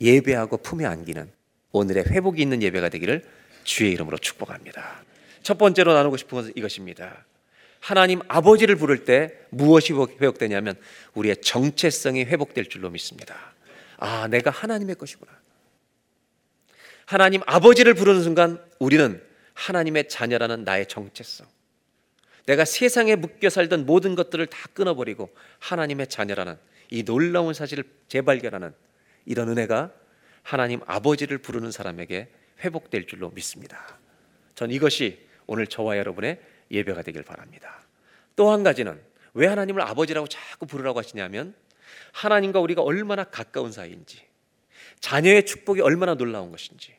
[0.00, 1.32] 예배하고 품에 안기는
[1.74, 3.24] 오늘의 회복이 있는 예배가 되기를
[3.64, 5.02] 주의 이름으로 축복합니다.
[5.42, 7.24] 첫 번째로 나누고 싶은 것은 이것입니다.
[7.80, 10.76] 하나님 아버지를 부를 때 무엇이 회복되냐면
[11.14, 13.34] 우리의 정체성이 회복될 줄로 믿습니다.
[13.98, 15.32] 아, 내가 하나님의 것이구나.
[17.06, 19.20] 하나님 아버지를 부르는 순간 우리는
[19.54, 21.46] 하나님의 자녀라는 나의 정체성.
[22.46, 26.56] 내가 세상에 묶여 살던 모든 것들을 다 끊어버리고 하나님의 자녀라는
[26.90, 28.72] 이 놀라운 사실을 재발견하는
[29.26, 29.92] 이런 은혜가
[30.44, 32.28] 하나님 아버지를 부르는 사람에게
[32.60, 33.98] 회복될 줄로 믿습니다.
[34.54, 36.40] 전 이것이 오늘 저와 여러분의
[36.70, 37.82] 예배가 되길 바랍니다.
[38.36, 39.00] 또 한 가지는
[39.32, 41.54] 왜 하나님을 아버지라고 자꾸 부르라고 하시냐면
[42.12, 44.22] 하나님과 우리가 얼마나 가까운 사이인지
[45.00, 46.94] 자녀의 축복이 얼마나 놀라운 것인지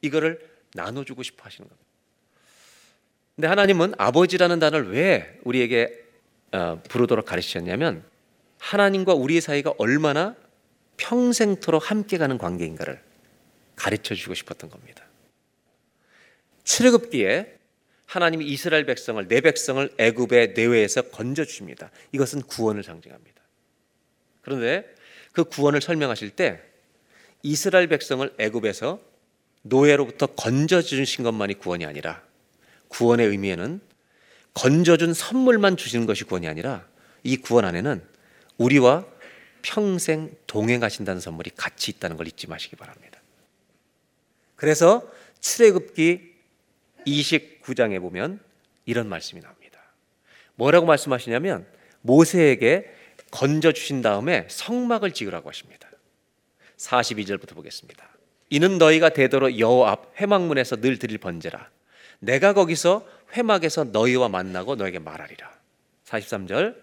[0.00, 0.40] 이거를
[0.74, 1.84] 나눠주고 싶어 하시는 겁니다.
[3.34, 6.04] 근데 하나님은 아버지라는 단어를 왜 우리에게
[6.52, 8.04] 어, 부르도록 가르치셨냐면
[8.58, 10.36] 하나님과 우리의 사이가 얼마나
[10.96, 13.00] 평생토록 함께 가는 관계인가를
[13.76, 15.04] 가르쳐 주고 싶었던 겁니다.
[16.64, 17.58] 출애굽기에
[18.06, 21.90] 하나님이 이스라엘 백성을 내 백성을 애굽의 내외에서 건져 주십니다.
[22.12, 23.42] 이것은 구원을 상징합니다.
[24.42, 24.94] 그런데
[25.32, 26.60] 그 구원을 설명하실 때
[27.42, 29.00] 이스라엘 백성을 애굽에서
[29.62, 32.22] 노예로부터 건져 주신 것만이 구원이 아니라
[32.88, 33.80] 구원의 의미에는
[34.52, 36.86] 건져준 선물만 주시는 것이 구원이 아니라
[37.22, 38.02] 이 구원 안에는
[38.58, 39.06] 우리와
[39.64, 43.18] 평생 동행하신다는 선물이 같이 있다는 걸 잊지 마시기 바랍니다.
[44.56, 45.10] 그래서
[45.40, 46.34] 출애굽기
[47.06, 48.40] 29장에 보면
[48.84, 49.80] 이런 말씀이 나옵니다.
[50.56, 51.66] 뭐라고 말씀하시냐면
[52.02, 52.92] 모세에게
[53.30, 55.88] 건져 주신 다음에 성막을 지으라고 하십니다.
[56.76, 58.06] 42절부터 보겠습니다.
[58.50, 61.70] 이는 너희가 되도록 여호와 앞 회막문에서 늘 드릴 번제라.
[62.20, 65.50] 내가 거기서 회막에서 너희와 만나고 너에게 말하리라.
[66.04, 66.76] 43절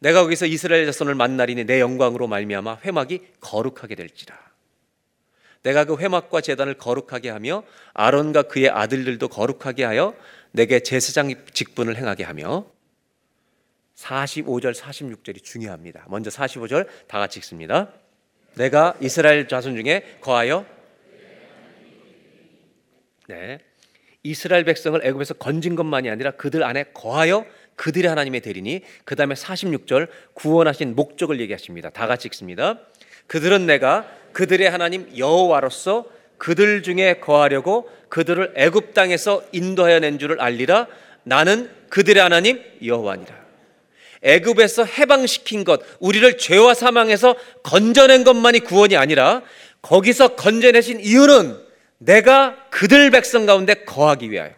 [0.00, 4.38] 내가 거기서 이스라엘 자손을 만나리니 내 영광으로 말미암아 회막이 거룩하게 될지라.
[5.62, 7.64] 내가 그 회막과 제단을 거룩하게 하며
[7.94, 10.14] 아론과 그의 아들들도 거룩하게 하여
[10.52, 12.66] 내게 제사장 직분을 행하게 하며
[13.96, 16.04] 45절 46절이 중요합니다.
[16.08, 17.90] 먼저 45절 다 같이 읽습니다.
[18.56, 20.66] 내가 이스라엘 자손 중에 거하여
[23.28, 23.58] 네.
[24.22, 27.46] 이스라엘 백성을 애굽에서 건진 것만이 아니라 그들 안에 거하여
[27.76, 31.90] 그들의 하나님의 대리니 그 다음에 46절 구원하신 목적을 얘기하십니다.
[31.90, 32.78] 다 같이 읽습니다.
[33.26, 36.06] 그들은 내가 그들의 하나님 여호와로서
[36.38, 40.86] 그들 중에 거하려고 그들을 애굽 땅에서 인도하여 낸 줄을 알리라.
[41.22, 43.44] 나는 그들의 하나님 여호와니라.
[44.22, 49.42] 애굽에서 해방시킨 것, 우리를 죄와 사망에서 건져낸 것만이 구원이 아니라
[49.82, 51.58] 거기서 건져내신 이유는
[51.98, 54.50] 내가 그들 백성 가운데 거하기 위하여.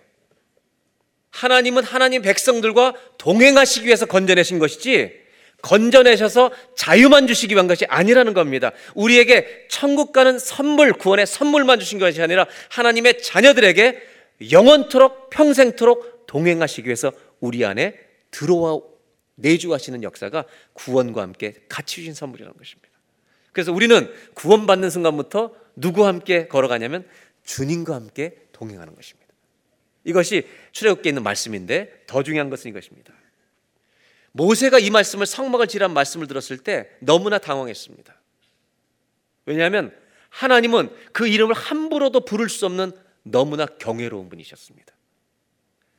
[1.37, 5.27] 하나님은 하나님 백성들과 동행하시기 위해서 건져내신 것이지
[5.61, 8.73] 건져내셔서 자유만 주시기 위한 것이 아니라는 겁니다.
[8.95, 14.01] 우리에게 천국 가는 선물, 구원의 선물만 주신 것이 아니라 하나님의 자녀들에게
[14.51, 17.95] 영원토록 평생토록 동행하시기 위해서 우리 안에
[18.31, 18.81] 들어와
[19.35, 22.89] 내주하시는 역사가 구원과 함께 같이 주신 선물이라는 것입니다.
[23.53, 27.07] 그래서 우리는 구원받는 순간부터 누구와 함께 걸어가냐면
[27.45, 29.26] 주님과 함께 동행하는 것입니다.
[30.07, 33.13] 이것이 출애굽기에 있는 말씀인데 더 중요한 것은 이것입니다.
[34.33, 38.15] 모세가 이 말씀을 성막을 지란 말씀을 들었을 때 너무나 당황했습니다.
[39.47, 39.93] 왜냐하면
[40.31, 42.93] 하나님은 그 이름을 함부로도 부를 수 없는
[43.25, 44.95] 너무나 경외로운 분이셨습니다.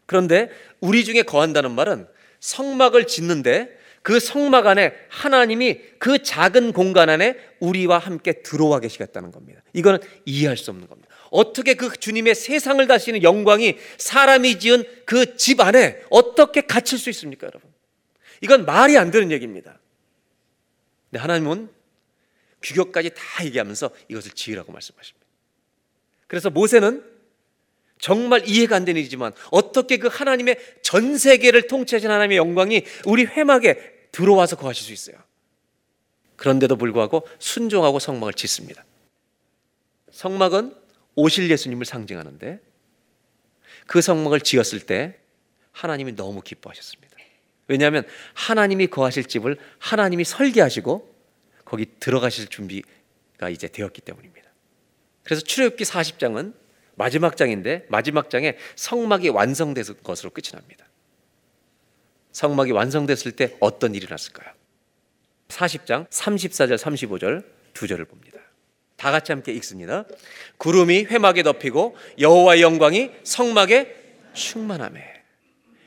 [0.05, 0.49] 그런데
[0.79, 2.07] 우리 중에 거한다는 말은
[2.39, 9.61] 성막을 짓는데 그 성막 안에 하나님이 그 작은 공간 안에 우리와 함께 들어와 계시겠다는 겁니다.
[9.73, 11.06] 이거는 이해할 수 없는 겁니다.
[11.37, 17.45] 어떻게 그 주님의 세상을 다시는 영광이 사람이 지은 그 집 안에 어떻게 갇힐 수 있습니까,
[17.45, 17.71] 여러분?
[18.41, 19.79] 이건 말이 안 되는 얘기입니다.
[21.09, 21.69] 근데 하나님은
[22.63, 25.25] 규격까지 다 얘기하면서 이것을 지으라고 말씀하십니다.
[26.25, 27.03] 그래서 모세는
[27.99, 34.09] 정말 이해가 안 되는 일이지만 어떻게 그 하나님의 전 세계를 통치하신 하나님의 영광이 우리 회막에
[34.11, 35.21] 들어와서 거하실 수 있어요.
[36.35, 38.83] 그런데도 불구하고 순종하고 성막을 짓습니다.
[40.11, 40.86] 성막은
[41.17, 42.59] 오실 예수님을 상징하는데
[43.87, 45.17] 그 성막을 지었을 때
[45.71, 47.17] 하나님이 너무 기뻐하셨습니다.
[47.67, 51.15] 왜냐하면 하나님이 거하실 집을 하나님이 설계하시고
[51.65, 54.47] 거기 들어가실 준비가 이제 되었기 때문입니다.
[55.23, 56.53] 그래서 출애굽기 40장은
[56.95, 60.85] 마지막 장인데 마지막 장에 성막이 완성된 것으로 끝이 납니다.
[62.31, 64.53] 성막이 완성됐을 때 어떤 일이 났을까요?
[65.49, 68.39] 40장 34절 35절 두 절을 봅니다.
[68.97, 70.05] 다 같이 함께 읽습니다.
[70.57, 73.95] 구름이 회막에 덮이고 여호와의 영광이 성막에
[74.33, 75.13] 충만함에.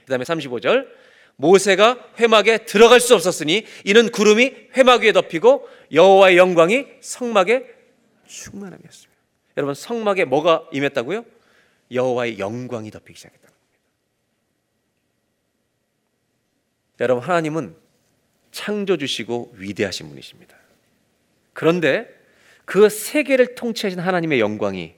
[0.05, 0.89] 그다음에 35절
[1.37, 7.67] 모세가 회막에 들어갈 수 없었으니 이는 구름이 회막 위에 덮이고 여호와의 영광이 성막에
[8.27, 9.21] 충만함이었습니다.
[9.57, 11.25] 여러분 성막에 뭐가 임했다고요?
[11.91, 13.79] 여호와의 영광이 덮이기 시작했다는 겁니다.
[17.01, 17.75] 여러분 하나님은
[18.53, 20.57] 창조 주시고 위대하신 분이십니다.
[21.53, 22.20] 그런데
[22.65, 24.95] 그 세계를 통치하신 하나님의 영광이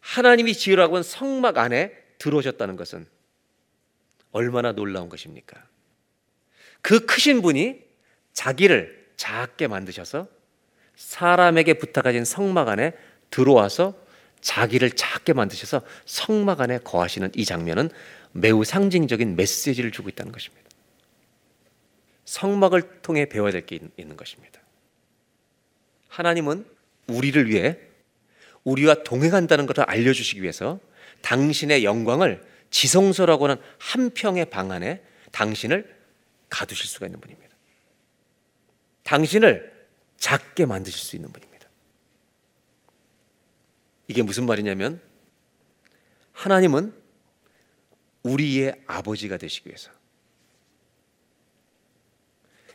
[0.00, 3.06] 하나님이 지으라고 한 성막 안에 들어오셨다는 것은
[4.32, 5.62] 얼마나 놀라운 것입니까?
[6.80, 7.82] 그 크신 분이
[8.32, 10.28] 자기를 작게 만드셔서
[10.96, 12.92] 사람에게 부탁하신 성막 안에
[13.30, 13.94] 들어와서
[14.40, 17.90] 자기를 작게 만드셔서 성막 안에 거하시는 이 장면은
[18.32, 20.68] 매우 상징적인 메시지를 주고 있다는 것입니다.
[22.24, 24.60] 성막을 통해 배워야 될 게 있는 것입니다.
[26.08, 26.64] 하나님은
[27.06, 27.78] 우리를 위해
[28.64, 30.80] 우리와 동행한다는 것을 알려주시기 위해서
[31.22, 35.02] 당신의 영광을 지성소라고 하는 한 평의 방 안에
[35.32, 35.96] 당신을
[36.50, 37.56] 가두실 수가 있는 분입니다.
[39.04, 39.86] 당신을
[40.18, 41.68] 작게 만드실 수 있는 분입니다.
[44.08, 45.00] 이게 무슨 말이냐면
[46.32, 46.94] 하나님은
[48.22, 49.90] 우리의 아버지가 되시기 위해서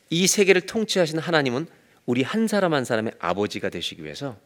[0.09, 1.67] 이 세계를 통치하시는 하나님은
[2.05, 4.37] 우리 한 사람 한 사람의 아버지가 되시기 위해서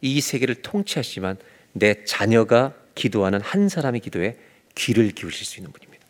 [0.00, 1.38] 이 세계를 통치하시지만
[1.72, 4.38] 내 자녀가 기도하는 한 사람의 기도에
[4.74, 6.06] 귀를 기울이실 수 있는 분입니다.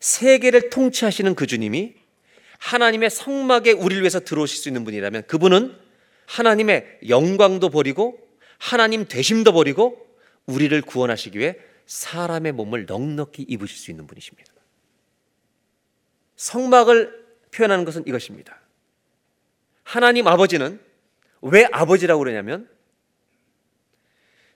[0.00, 1.94] 세계를 통치하시는 그 주님이
[2.58, 5.76] 하나님의 성막에 우리를 위해서 들어오실 수 있는 분이라면 그분은
[6.26, 8.18] 하나님의 영광도 버리고
[8.58, 10.06] 하나님 되심도 버리고
[10.46, 11.56] 우리를 구원하시기 위해
[11.86, 14.52] 사람의 몸을 넉넉히 입으실 수 있는 분이십니다.
[16.40, 18.58] 성막을 표현하는 것은 이것입니다.
[19.82, 20.80] 하나님 아버지는
[21.42, 22.66] 왜 아버지라고 그러냐면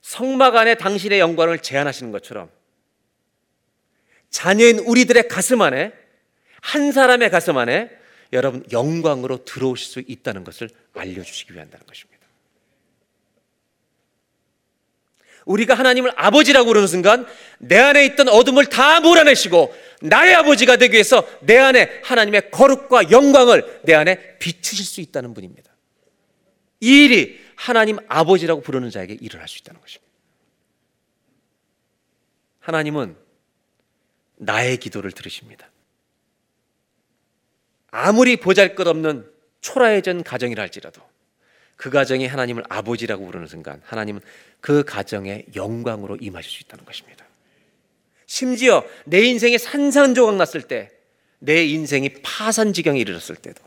[0.00, 2.50] 성막 안에 당신의 영광을 제한하시는 것처럼
[4.30, 5.92] 자녀인 우리들의 가슴 안에
[6.62, 7.90] 한 사람의 가슴 안에
[8.32, 12.13] 여러분 영광으로 들어오실 수 있다는 것을 알려주시기 위한다는 것입니다.
[15.44, 17.26] 우리가 하나님을 아버지라고 그러는 순간
[17.58, 23.80] 내 안에 있던 어둠을 다 몰아내시고 나의 아버지가 되기 위해서 내 안에 하나님의 거룩과 영광을
[23.84, 25.72] 내 안에 비추실 수 있다는 분입니다.
[26.80, 30.12] 이 일이 하나님 아버지라고 부르는 자에게 일어날 수 있다는 것입니다.
[32.60, 33.16] 하나님은
[34.36, 35.70] 나의 기도를 들으십니다.
[37.90, 39.30] 아무리 보잘 것 없는
[39.60, 41.00] 초라해진 가정이라 할지라도
[41.76, 44.20] 그 가정이 하나님을 아버지라고 부르는 순간 하나님은
[44.60, 47.24] 그 가정의 영광으로 임하실 수 있다는 것입니다.
[48.26, 50.90] 심지어 내 인생이 산산조각 났을 때,
[51.38, 53.62] 내 인생이 파산지경에 이르렀을 때도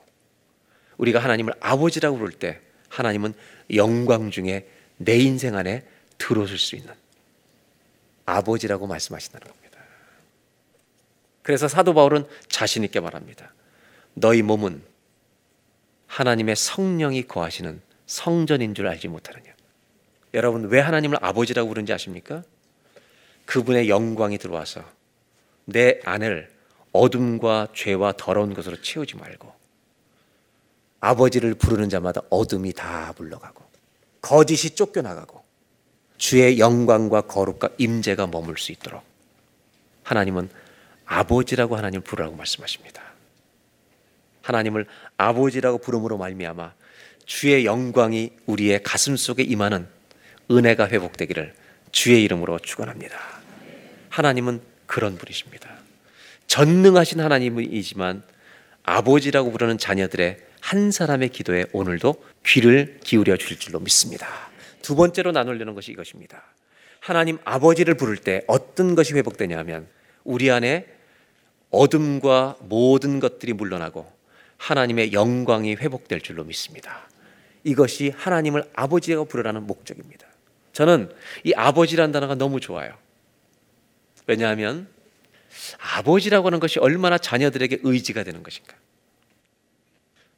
[0.97, 3.33] 우리가 하나님을 아버지라고 부를 때 하나님은
[3.75, 5.85] 영광 중에 내 인생 안에
[6.17, 6.91] 들어오실 수 있는
[8.25, 9.79] 아버지라고 말씀하신다는 겁니다.
[11.43, 13.53] 그래서 사도 바울은 자신 있게 말합니다.
[14.15, 14.81] 너희 몸은
[16.07, 19.53] 하나님의 성령이 거하시는 성전인 줄 알지 못하느냐.
[20.33, 22.43] 여러분 왜 하나님을 아버지라고 부르는지 아십니까?
[23.45, 24.83] 그분의 영광이 들어와서
[25.65, 26.49] 내 안을
[26.91, 29.53] 어둠과 죄와 더러운 것으로 채우지 말고
[30.99, 33.63] 아버지를 부르는 자마다 어둠이 다 물러가고
[34.21, 35.43] 거짓이 쫓겨나가고
[36.17, 39.03] 주의 영광과 거룩과 임재가 머물 수 있도록
[40.03, 40.49] 하나님은
[41.05, 43.01] 아버지라고 하나님 부르라고 말씀하십니다.
[44.41, 44.87] 하나님을
[45.17, 46.73] 아버지라고 부름으로 말미암아
[47.27, 49.85] 주의 영광이 우리의 가슴 속에 임하는
[50.49, 51.53] 은혜가 회복되기를
[51.91, 53.19] 주의 이름으로 축원합니다.
[54.09, 55.69] 하나님은 그런 분이십니다.
[56.47, 58.23] 전능하신 하나님이지만
[58.83, 62.15] 아버지라고 부르는 자녀들의 한 사람의 기도에 오늘도
[62.45, 64.27] 귀를 기울여 주실 줄로 믿습니다.
[64.81, 66.41] 두 번째로 나누려는 것이 이것입니다.
[67.01, 69.87] 하나님 아버지를 부를 때 어떤 것이 회복되냐면
[70.23, 70.87] 우리 안에
[71.71, 74.09] 어둠과 모든 것들이 물러나고
[74.55, 77.07] 하나님의 영광이 회복될 줄로 믿습니다.
[77.67, 80.25] 이것이 하나님을 아버지라고 부르라는 목적입니다.
[80.71, 81.11] 저는
[81.43, 82.93] 이 아버지라는 단어가 너무 좋아요.
[84.25, 84.87] 왜냐하면
[85.77, 88.73] 아버지라고 하는 것이 얼마나 자녀들에게 의지가 되는 것인가.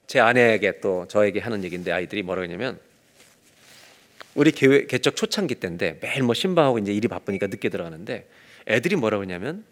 [0.07, 2.79] 제 아내에게 또 저에게 하는 얘기인데 아이들이 뭐라고 했냐면
[4.33, 8.27] 우리 교회 개척 초창기 때인데 매일 뭐 신방하고 이제 일이 바쁘니까 늦게 들어가는데
[8.67, 9.63] 애들이 뭐라고 했냐면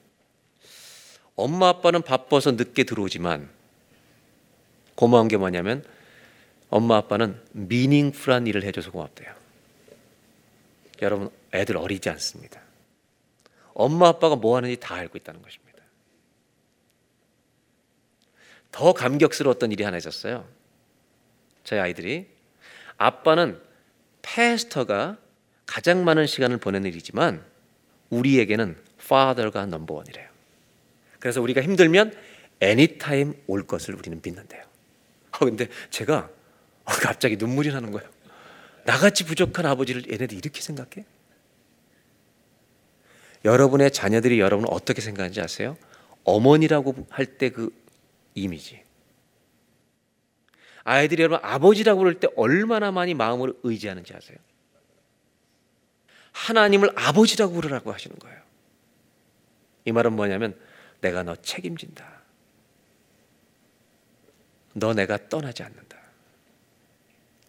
[1.35, 3.49] 엄마 아빠는 바빠서 늦게 들어오지만
[4.93, 5.83] 고마운 게 뭐냐면
[6.69, 9.33] 엄마 아빠는 미닝풀한 일을 해줘서 고맙대요.
[11.01, 12.61] 여러분 애들 어리지 않습니다.
[13.73, 15.67] 엄마 아빠가 뭐 하는지 다 알고 있다는 것입니다.
[18.71, 20.47] 더 감격스러웠던 일이 하나 있었어요.
[21.63, 22.27] 저희 아이들이
[22.97, 23.61] 아빠는
[24.21, 25.17] 패스터가
[25.65, 27.43] 가장 많은 시간을 보내는 일이지만
[28.09, 30.27] 우리에게는 father가 넘버원이래요.
[31.19, 32.15] 그래서 우리가 힘들면
[32.61, 34.63] anytime 올 것을 우리는 믿는데요.
[35.31, 36.36] 어, 근데 제가 어,
[36.87, 38.09] 갑자기 눈물이 나는 거예요.
[38.85, 41.05] 나같이 부족한 아버지를 얘네들 이렇게 생각해?
[43.45, 45.77] 여러분의 자녀들이 여러분을 어떻게 생각하는지 아세요?
[46.23, 47.71] 어머니라고 할 때 그
[48.35, 48.83] 이미지.
[50.83, 54.37] 아이들이 여러분 아버지라고 그럴 때 얼마나 많이 마음으로 의지하는지 아세요?
[56.31, 58.37] 하나님을 아버지라고 부르라고 하시는 거예요.
[59.85, 60.57] 이 말은 뭐냐면
[61.01, 62.21] 내가 너 책임진다.
[64.75, 65.97] 너 내가 떠나지 않는다.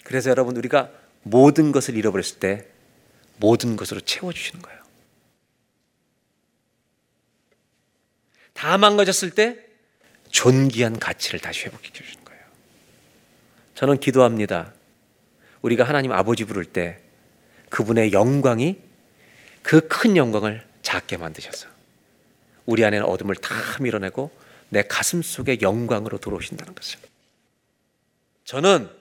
[0.08, 0.90] 그래서 여러분 우리가
[1.22, 2.66] 모든 것을 잃어버렸을 때
[3.36, 4.80] 모든 것으로 채워주시는 거예요.
[8.54, 9.58] 다 망가졌을 때
[10.30, 12.40] 존귀한 가치를 다시 회복시켜 주는 거예요.
[13.74, 14.72] 저는 기도합니다.
[15.60, 17.02] 우리가 하나님 아버지 부를 때
[17.68, 18.78] 그분의 영광이
[19.62, 21.68] 그 큰 영광을 작게 만드셔서
[22.64, 24.30] 우리 안에는 어둠을 다 밀어내고
[24.70, 26.98] 내 가슴 속에 영광으로 들어오신다는 것을.
[28.46, 28.97] 저는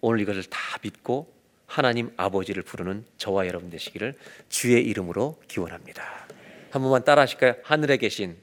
[0.00, 1.32] 오늘 이것을 다 믿고
[1.66, 4.14] 하나님 아버지를 부르는 저와 여러분 되시기를
[4.48, 6.26] 주의 이름으로 기원합니다.
[6.70, 7.56] 한 번만 따라 하실까요?
[7.62, 8.36] 하늘에 계신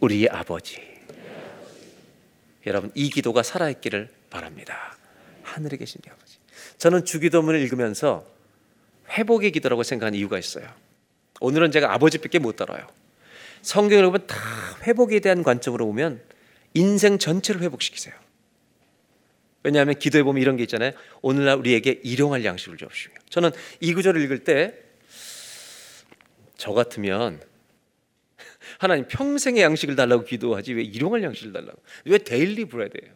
[0.00, 0.80] 우리의 아버지.
[2.66, 4.96] 여러분 이 기도가 살아 있기를 바랍니다.
[5.42, 6.38] 하늘에 계신 아버지.
[6.78, 8.26] 저는 주기도문을 읽으면서
[9.10, 10.66] 회복의 기도라고 생각하는 이유가 있어요.
[11.40, 12.86] 오늘은 제가 아버지밖에 못 다뤄요.
[13.62, 14.36] 성경을 보면 다
[14.82, 16.20] 회복에 대한 관점으로 보면
[16.74, 18.14] 인생 전체를 회복시키세요.
[19.62, 20.92] 왜냐하면 기도해 보면 이런 게 있잖아요.
[21.20, 23.14] 오늘날 우리에게 일용할 양식을 주옵시며.
[23.30, 23.50] 저는
[23.80, 24.92] 이 구절을 읽을 때
[26.62, 27.42] 저 같으면
[28.78, 31.76] 하나님 평생의 양식을 달라고 기도하지 왜 일용할 양식을 달라고?
[32.04, 33.12] 왜 daily bread예요?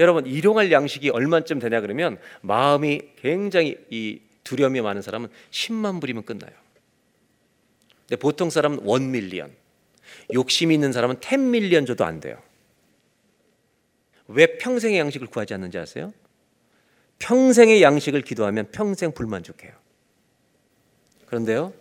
[0.00, 6.50] 여러분 일용할 양식이 얼마쯤 되냐 그러면 마음이 굉장히 이 두려움이 많은 사람은 10만 불이면 끝나요.
[8.08, 9.52] 근데 보통 사람은 1 밀리언,
[10.34, 12.42] 욕심이 있는 사람은 10 밀리언 줘도 안 돼요.
[14.34, 16.12] 왜 평생의 양식을 구하지 않는지 아세요?
[17.18, 19.72] 평생의 양식을 기도하면 평생 불만족해요.
[21.26, 21.72] 그런데요,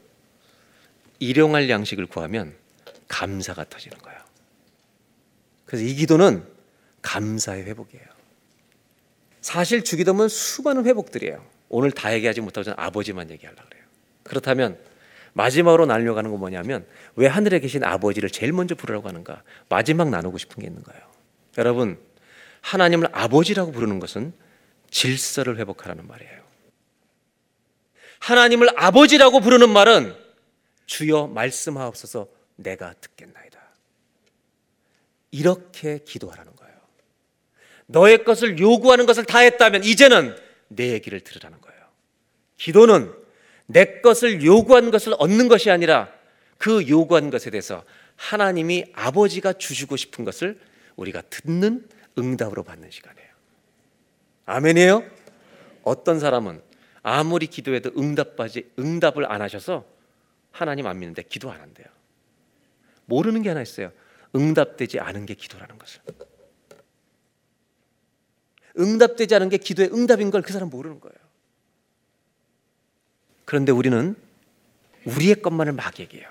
[1.19, 2.55] 일용할 양식을 구하면
[3.07, 4.19] 감사가 터지는 거예요.
[5.65, 6.45] 그래서 이 기도는
[7.01, 8.05] 감사의 회복이에요.
[9.41, 11.43] 사실 주기도문 수많은 회복들이에요.
[11.69, 13.83] 오늘 다 얘기하지 못하고 저는 아버지만 얘기하려고 그래요.
[14.23, 14.77] 그렇다면
[15.33, 16.85] 마지막으로 나누려고 하는 건 뭐냐면
[17.15, 19.43] 왜 하늘에 계신 아버지를 제일 먼저 부르라고 하는가?
[19.69, 21.01] 마지막 나누고 싶은 게 있는 거예요.
[21.57, 21.97] 여러분,
[22.61, 24.33] 하나님을 아버지라고 부르는 것은
[24.89, 26.41] 질서를 회복하라는 말이에요.
[28.19, 30.15] 하나님을 아버지라고 부르는 말은
[30.85, 33.59] 주여 말씀하옵소서 내가 듣겠나이다.
[35.31, 36.75] 이렇게 기도하라는 거예요.
[37.87, 40.35] 너의 것을 요구하는 것을 다 했다면 이제는
[40.67, 41.81] 내 얘기를 들으라는 거예요.
[42.57, 43.13] 기도는
[43.65, 46.11] 내 것을 요구한 것을 얻는 것이 아니라
[46.57, 47.83] 그 요구한 것에 대해서
[48.15, 50.59] 하나님이 아버지가 주시고 싶은 것을
[50.95, 51.87] 우리가 듣는
[52.17, 53.29] 응답으로 받는 시간이에요.
[54.45, 55.03] 아멘이에요?
[55.83, 56.61] 어떤 사람은
[57.03, 59.85] 아무리 기도해도 응답받지 응답을 안 하셔서
[60.51, 61.87] 하나님 안 믿는데 기도 안 한대요.
[63.05, 63.91] 모르는 게 하나 있어요.
[64.35, 66.01] 응답되지 않은 게 기도라는 것을.
[68.79, 71.15] 응답되지 않은 게 기도의 응답인 걸 그 사람 모르는 거예요.
[73.45, 74.15] 그런데 우리는
[75.05, 76.29] 우리의 것만을 막 얘기해요.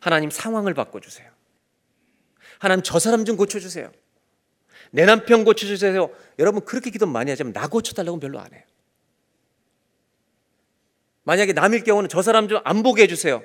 [0.00, 1.30] 하나님 상황을 바꿔 주세요.
[2.58, 3.90] 하나님 저 사람 좀 고쳐주세요.
[4.90, 6.10] 내 남편 고쳐주세요.
[6.38, 8.62] 여러분 그렇게 기도 많이 하지만 나 고쳐달라고 별로 안 해요.
[11.24, 13.42] 만약에 남일 경우는 저 사람 좀 안 보게 해주세요.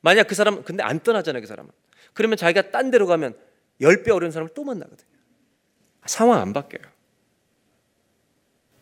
[0.00, 1.70] 만약 그 사람 근데 안 떠나잖아요 그 사람은.
[2.12, 3.36] 그러면 자기가 딴 데로 가면
[3.80, 5.08] 10배 어려운 사람을 또 만나거든요.
[6.06, 6.90] 상황 안 바뀌어요.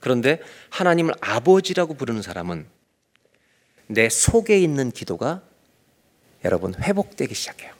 [0.00, 0.40] 그런데
[0.70, 2.66] 하나님을 아버지라고 부르는 사람은
[3.88, 5.42] 내 속에 있는 기도가
[6.44, 7.75] 여러분 회복되기 시작해요.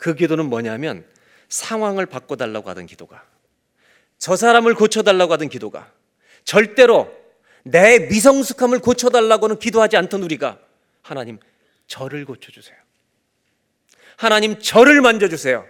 [0.00, 1.04] 그 기도는 뭐냐면
[1.50, 3.22] 상황을 바꿔달라고 하던 기도가
[4.18, 5.92] 저 사람을 고쳐달라고 하던 기도가
[6.44, 7.14] 절대로
[7.64, 10.58] 내 미성숙함을 고쳐달라고는 기도하지 않던 우리가
[11.02, 11.38] 하나님
[11.86, 12.76] 저를 고쳐주세요.
[14.16, 15.66] 하나님 저를 만져주세요.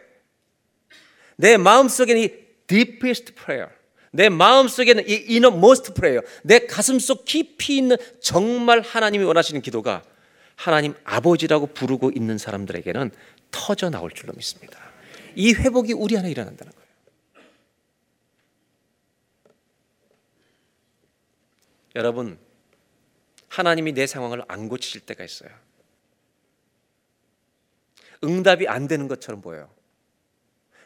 [1.36, 2.28] 내 마음속에는 이
[2.68, 3.68] deepest prayer,
[4.12, 10.04] 내 마음속에는 이 innermost prayer, 내 가슴속 깊이 있는 정말 하나님이 원하시는 기도가
[10.54, 13.10] 하나님 아버지라고 부르고 있는 사람들에게는
[13.50, 14.78] 터져 나올 줄로 믿습니다.
[15.34, 16.90] 이 회복이 우리 안에 일어난다는 거예요.
[21.96, 22.38] 여러분,
[23.48, 25.50] 하나님이 내 상황을 안 고치실 때가 있어요.
[28.22, 29.72] 응답이 안 되는 것처럼 보여요.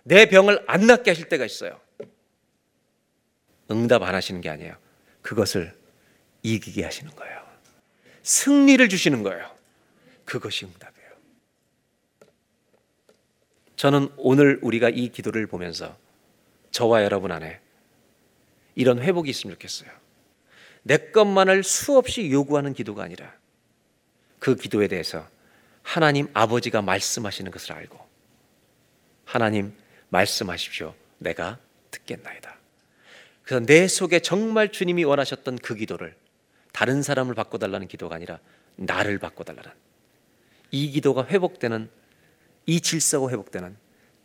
[0.03, 1.81] 내 병을 안 낫게 하실 때가 있어요.
[3.71, 4.77] 응답 안 하시는 게 아니에요.
[5.23, 5.77] 그것을
[6.43, 7.45] 이기게 하시는 거예요.
[8.23, 9.55] 승리를 주시는 거예요.
[10.25, 10.94] 그것이 응답이에요.
[13.77, 15.97] 저는 오늘 우리가 이 기도를 보면서
[16.71, 17.61] 저와 여러분 안에
[18.75, 19.91] 이런 회복이 있으면 좋겠어요.
[20.83, 23.33] 내 것만을 수없이 요구하는 기도가 아니라
[24.39, 25.27] 그 기도에 대해서
[25.83, 27.99] 하나님 아버지가 말씀하시는 것을 알고
[29.25, 29.73] 하나님
[30.09, 30.95] 말씀하십시오.
[31.19, 31.59] 내가
[31.91, 32.57] 듣겠나이다.
[33.43, 36.17] 그래서 내 속에 정말 주님이 원하셨던 그 기도를
[36.73, 38.39] 다른 사람을 바꿔달라는 기도가 아니라
[38.77, 39.71] 나를 바꿔달라는
[40.71, 41.89] 이 기도가 회복되는
[42.67, 43.77] 이 질서가 회복되는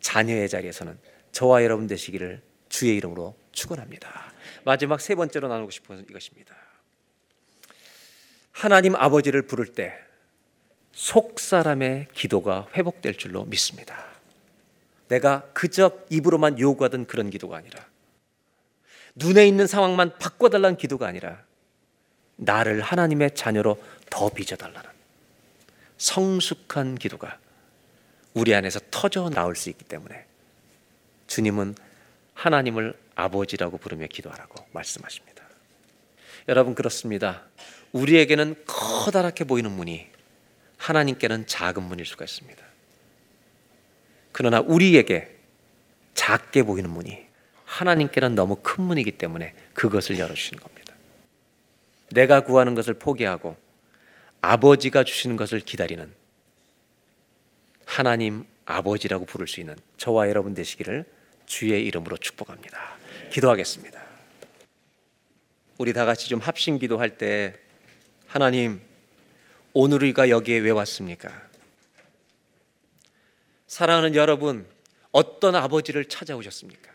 [0.01, 0.97] 자녀의 자리에서는
[1.31, 4.33] 저와 여러분 되시기를 주의 이름으로 축원합니다.
[4.63, 6.55] 마지막 세 번째로 나누고 싶은 이것입니다.
[8.51, 10.09] 하나님 아버지를 부를 때
[10.99, 14.05] 속 사람의 기도가 회복될 줄로 믿습니다.
[15.07, 17.87] 내가 그저 입으로만 요구하던 그런 기도가 아니라
[19.15, 21.41] 눈에 있는 상황만 바꿔달라는 기도가 아니라
[22.35, 24.89] 나를 하나님의 자녀로 더 빚어달라는
[25.97, 27.39] 성숙한 기도가
[28.34, 30.25] 우리 안에서 터져 나올 수 있기 때문에
[31.27, 31.75] 주님은
[32.34, 35.43] 하나님을 아버지라고 부르며 기도하라고 말씀하십니다.
[36.47, 37.43] 여러분 그렇습니다.
[37.91, 40.07] 우리에게는 커다랗게 보이는 문이
[40.77, 42.63] 하나님께는 작은 문일 수가 있습니다.
[44.32, 45.36] 그러나 우리에게
[46.13, 47.25] 작게 보이는 문이
[47.65, 50.93] 하나님께는 너무 큰 문이기 때문에 그것을 열어주시는 겁니다.
[52.11, 53.57] 내가 구하는 것을 포기하고
[54.41, 56.11] 아버지가 주시는 것을 기다리는
[57.89, 61.05] 하나님 아버지라고 부를 수 있는 저와 여러분 되시기를
[61.47, 62.77] 주의 이름으로 축복합니다.
[63.31, 63.99] 기도하겠습니다.
[65.79, 67.55] 우리 다 같이 좀 합심 기도할 때
[68.27, 68.79] 하나님
[69.73, 71.29] 오늘 우리가 여기에 왜 왔습니까?
[73.65, 74.67] 사랑하는 여러분
[75.11, 76.91] 어떤 아버지를 찾아오셨습니까?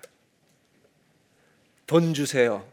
[1.88, 2.70] 돈 주세요.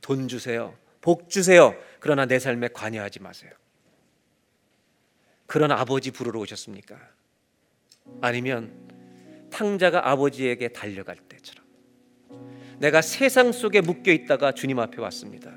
[0.00, 0.76] 돈 주세요.
[1.00, 1.76] 복 주세요.
[2.00, 3.52] 그러나 내 삶에 관여하지 마세요.
[5.46, 7.21] 그런 아버지 부르러 오셨습니까?
[8.20, 8.70] 아니면
[9.50, 11.64] 탕자가 아버지에게 달려갈 때처럼
[12.78, 15.50] 내가 세상 속에 묶여 있다가 주님 앞에 왔습니다.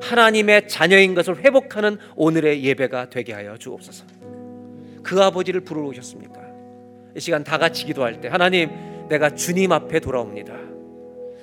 [0.00, 4.04] 하나님의 자녀인 것을 회복하는 오늘의 예배가 되게 하여 주옵소서.
[5.02, 6.40] 그 아버지를 부르러 오셨습니까?
[7.16, 8.68] 이 시간 다 같이 기도할 때 하나님
[9.08, 10.54] 내가 주님 앞에 돌아옵니다.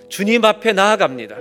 [0.08, 1.36] 주님 앞에 나아갑니다.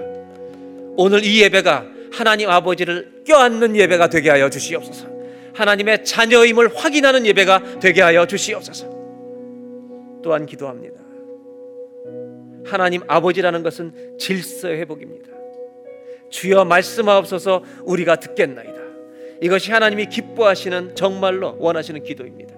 [0.96, 5.11] 오늘 이 예배가 하나님 아버지를 껴안는 예배가 되게 하여 주시옵소서.
[5.54, 8.92] 하나님의 자녀임을 확인하는 예배가 되게 하여 주시옵소서.
[10.22, 11.00] 또한 기도합니다.
[12.64, 15.30] 하나님 아버지라는 것은 질서의 회복입니다.
[16.30, 18.80] 주여 말씀하옵소서 우리가 듣겠나이다.
[19.42, 22.54] 이것이 하나님이 기뻐하시는 정말로 원하시는 기도입니다.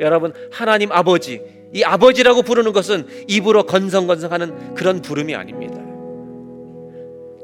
[0.00, 1.42] 여러분 하나님 아버지
[1.74, 5.80] 이 아버지라고 부르는 것은 입으로 건성건성하는 그런 부름이 아닙니다.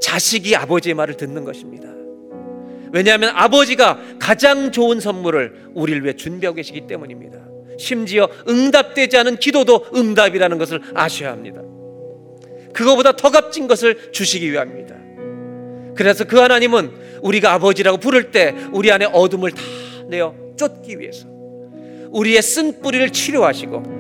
[0.01, 1.98] 자식이 아버지의 말을 듣는 것입니다.
[2.93, 7.39] 왜냐하면 아버지가 가장 좋은 선물을 우리를 위해 준비하고 계시기 때문입니다.
[7.79, 11.63] 심지어 응답되지 않은 기도도 응답이라는 것을 아셔야 합니다.
[12.73, 14.97] 그거보다 더 값진 것을 주시기 위함입니다.
[15.95, 16.91] 그래서 그 하나님은
[17.23, 19.63] 우리가 아버지라고 부를 때 우리 안에 어둠을 다
[20.09, 21.27] 내어 쫓기 위해서
[22.11, 23.99] 우리의 쓴 뿌리를 치료하시고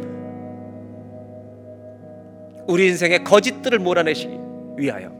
[2.68, 4.32] 우리 인생의 거짓들을 몰아내시기
[4.76, 5.12] 위하여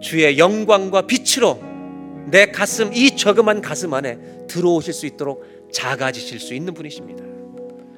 [0.00, 1.73] 주의 영광과 빛으로
[2.30, 7.24] 내 가슴 이 저금한 가슴 안에 들어오실 수 있도록 작아지실 수 있는 분이십니다.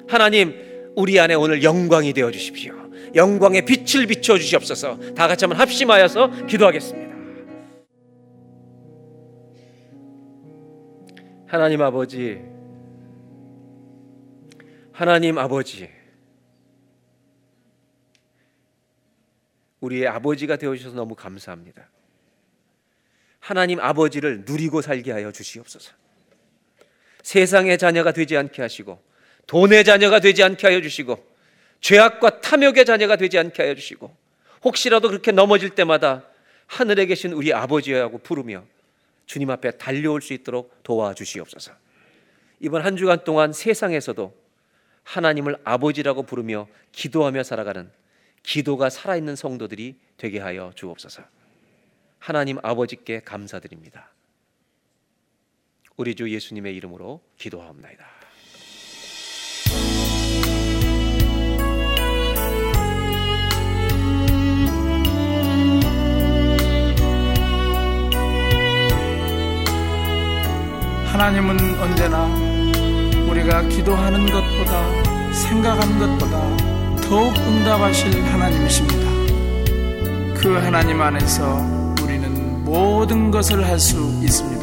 [0.07, 2.73] 하나님 우리 안에 오늘 영광이 되어 주십시오.
[3.15, 5.13] 영광의 빛을 비춰 주시옵소서.
[5.13, 7.07] 다 같이 한번 합심하여서 기도하겠습니다.
[11.47, 12.41] 하나님 아버지
[14.91, 15.89] 하나님 아버지
[19.79, 21.89] 우리의 아버지가 되어 주셔서 너무 감사합니다.
[23.47, 25.93] 하나님 아버지를 누리고 살게 하여 주시옵소서.
[27.23, 29.01] 세상의 자녀가 되지 않게 하시고
[29.47, 31.25] 돈의 자녀가 되지 않게 하여 주시고
[31.79, 34.13] 죄악과 탐욕의 자녀가 되지 않게 하여 주시고
[34.65, 36.25] 혹시라도 그렇게 넘어질 때마다
[36.65, 38.65] 하늘에 계신 우리 아버지라고 부르며
[39.27, 41.71] 주님 앞에 달려올 수 있도록 도와주시옵소서.
[42.59, 44.35] 이번 한 주간 동안 세상에서도
[45.03, 47.89] 하나님을 아버지라고 부르며 기도하며 살아가는
[48.43, 51.36] 기도가 살아있는 성도들이 되게 하여 주옵소서.
[52.19, 54.11] 하나님 아버지께 감사드립니다.
[55.97, 58.05] 우리 주 예수님의 이름으로 기도하옵나이다.
[71.05, 72.25] 하나님은 언제나
[73.27, 79.07] 우리가 기도하는 것보다 생각하는 것보다 더욱 응답하실 하나님이십니다.
[80.39, 81.76] 그 하나님 안에서
[82.67, 84.56] 모든 것을 할 수 있습니다.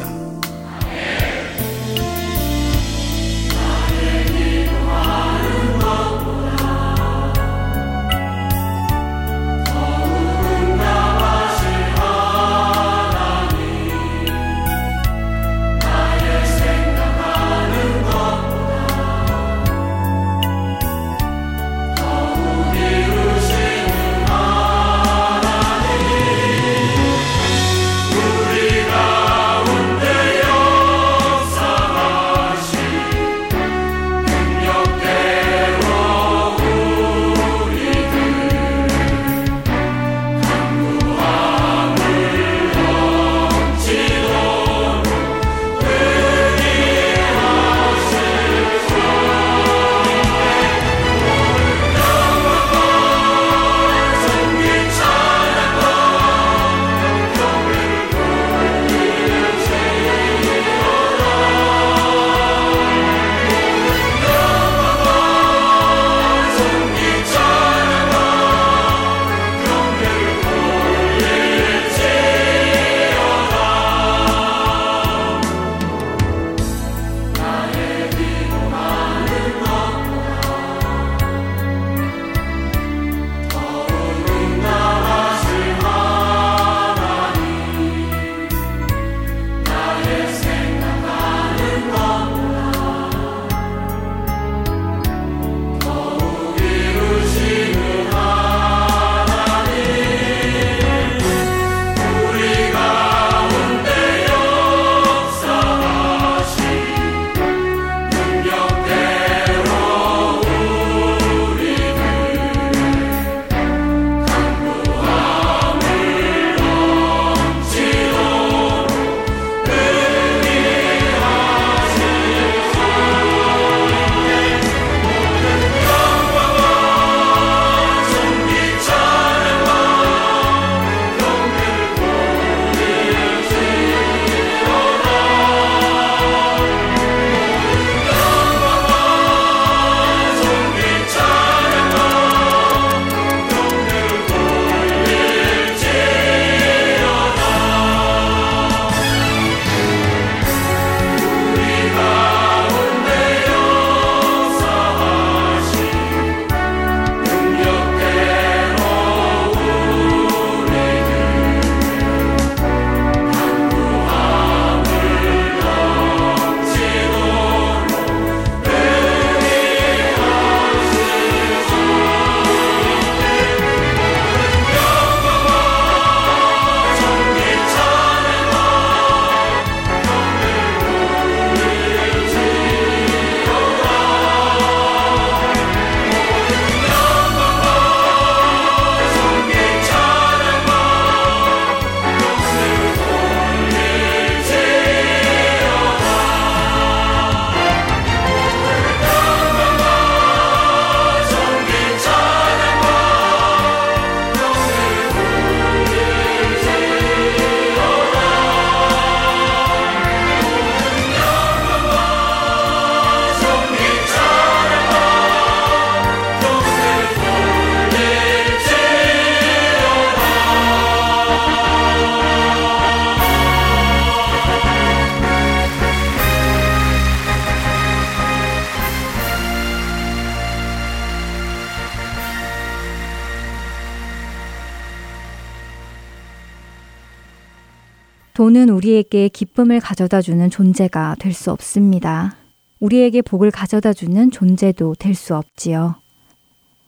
[238.45, 242.35] 돈은 우리에게 기쁨을 가져다 주는 존재가 될 수 없습니다.
[242.79, 245.95] 우리에게 복을 가져다 주는 존재도 될 수 없지요.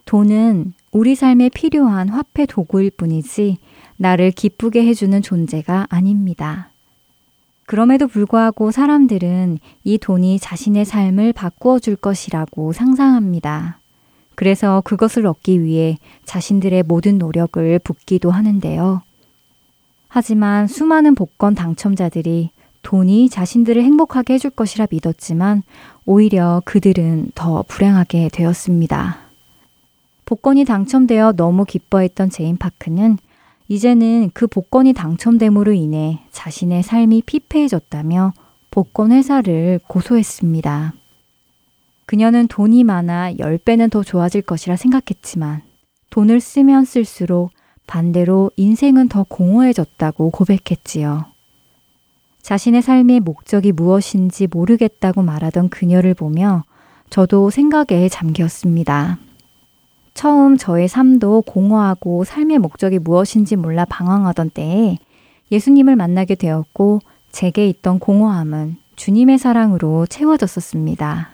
[0.06, 3.58] 돈은 우리 삶에 필요한 화폐 도구일 뿐이지
[3.96, 6.70] 나를 기쁘게 해주는 존재가 아닙니다.
[7.66, 13.80] 그럼에도 불구하고 사람들은 이 돈이 자신의 삶을 바꾸어 줄 것이라고 상상합니다.
[14.36, 19.02] 그래서 그것을 얻기 위해 자신들의 모든 노력을 붓기도 하는데요.
[20.08, 22.52] 하지만 수많은 복권 당첨자들이
[22.84, 25.64] 돈이 자신들을 행복하게 해줄 것이라 믿었지만
[26.06, 29.18] 오히려 그들은 더 불행하게 되었습니다.
[30.26, 33.18] 복권이 당첨되어 너무 기뻐했던 제인 파크는
[33.68, 38.34] 이제는 그 복권이 당첨됨으로 인해 자신의 삶이 피폐해졌다며
[38.72, 40.94] 복권 회사를 고소했습니다.
[42.06, 45.62] 그녀는 돈이 많아 10배는 더 좋아질 것이라 생각했지만
[46.10, 47.52] 돈을 쓰면 쓸수록
[47.88, 51.26] 반대로 인생은 더 공허해졌다고 고백했지요.
[52.42, 56.64] 자신의 삶의 목적이 무엇인지 모르겠다고 말하던 그녀를 보며
[57.10, 59.18] 저도 생각에 잠겼습니다.
[60.14, 64.98] 처음 저의 삶도 공허하고 삶의 목적이 무엇인지 몰라 방황하던 때에
[65.52, 67.00] 예수님을 만나게 되었고
[67.32, 71.30] 제게 있던 공허함은 주님의 사랑으로 채워졌었습니다.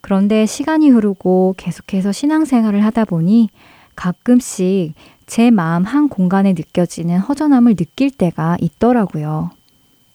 [0.00, 3.50] 그런데 시간이 흐르고 계속해서 신앙생활을 하다 보니
[3.94, 4.94] 가끔씩
[5.26, 9.50] 제 마음 한 공간에 느껴지는 허전함을 느낄 때가 있더라고요.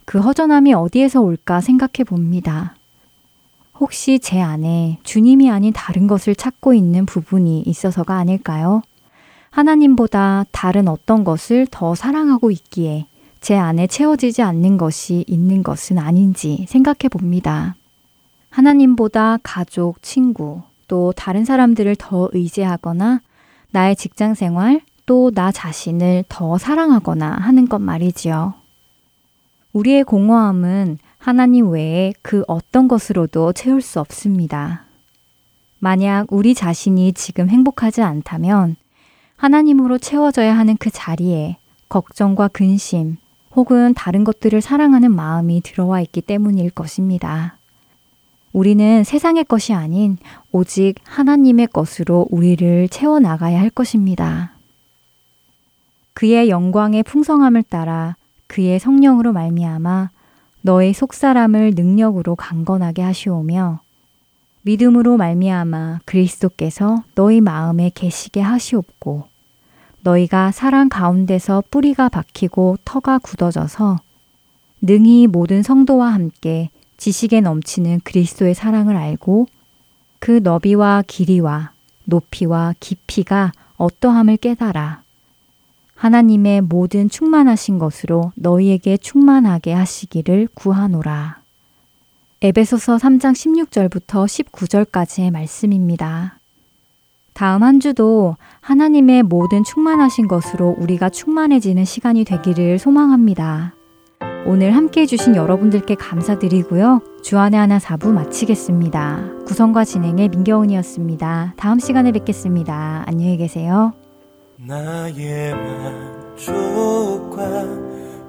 [0.06, 2.76] 그 허전함이 어디에서 올까 생각해 봅니다.
[3.80, 8.82] 혹시 제 안에 주님이 아닌 다른 것을 찾고 있는 부분이 있어서가 아닐까요?
[9.50, 13.06] 하나님보다 다른 어떤 것을 더 사랑하고 있기에
[13.42, 17.76] 제 안에 채워지지 않는 것이 있는 것은 아닌지 생각해 봅니다.
[18.50, 23.22] 하나님보다 가족, 친구, 또 다른 사람들을 더 의지하거나
[23.72, 28.53] 나의 직장 생활, 또 나 자신을 더 사랑하거나 하는 것 말이지요.
[29.72, 34.84] 우리의 공허함은 하나님 외에 그 어떤 것으로도 채울 수 없습니다.
[35.80, 38.76] 만약 우리 자신이 지금 행복하지 않다면
[39.38, 41.57] 하나님으로 채워져야 하는 그 자리에
[41.89, 43.18] 걱정과 근심
[43.55, 47.57] 혹은 다른 것들을 사랑하는 마음이 들어와 있기 때문일 것입니다.
[48.54, 50.18] 우리는 세상의 것이 아닌
[50.52, 54.54] 오직 하나님의 것으로 우리를 채워나가야 할 것입니다.
[56.14, 58.16] 그의 영광의 풍성함을 따라
[58.48, 60.10] 그의 성령으로 말미암아
[60.62, 63.82] 너의 속사람을 능력으로 강건하게 하시오며
[64.64, 69.26] 믿음으로 말미암아 그리스도께서 너희 마음에 계시게 하시옵고
[70.02, 73.98] 너희가 사랑 가운데서 뿌리가 박히고 터가 굳어져서
[74.82, 79.48] 능히 모든 성도와 함께 지식에 넘치는 그리스도의 사랑을 알고
[80.20, 81.72] 그 너비와 길이와
[82.06, 85.02] 높이와 깊이가 어떠함을 깨달아
[85.95, 91.39] 하나님의 모든 충만하신 것으로 너희에게 충만하게 하시기를 구하노라.
[92.41, 96.38] 에베소서 3장 16절부터 19절까지의 말씀입니다.
[97.34, 103.77] 다음 한 주도 하나님의 모든 충만하신 것으로 우리가 충만해지는 시간이 되기를 소망합니다.
[104.46, 107.02] 오늘 함께 해주신 여러분들께 감사드리고요.
[107.22, 109.32] 주안의 하나 사부 마치겠습니다.
[109.46, 111.56] 구성과 진행의 민경훈이었습니다.
[111.58, 113.04] 다음 시간에 뵙겠습니다.
[113.06, 113.94] 안녕히 계세요.
[114.58, 115.54] 나의
[116.36, 117.64] 만족과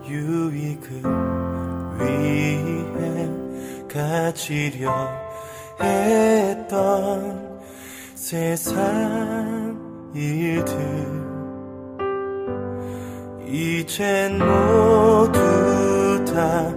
[0.09, 1.03] 유익을
[2.01, 3.29] 위해
[3.89, 4.93] 가지려
[5.81, 7.61] 했던
[8.15, 9.79] 세상
[10.15, 10.77] 일들
[13.51, 15.48] 이젠 모두
[16.39, 16.73] 다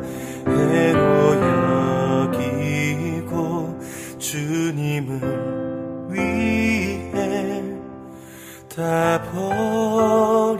[0.47, 1.35] 해로
[2.33, 3.77] 여기고
[4.17, 5.21] 주님을
[6.09, 7.11] 위해
[8.75, 10.50] 다 버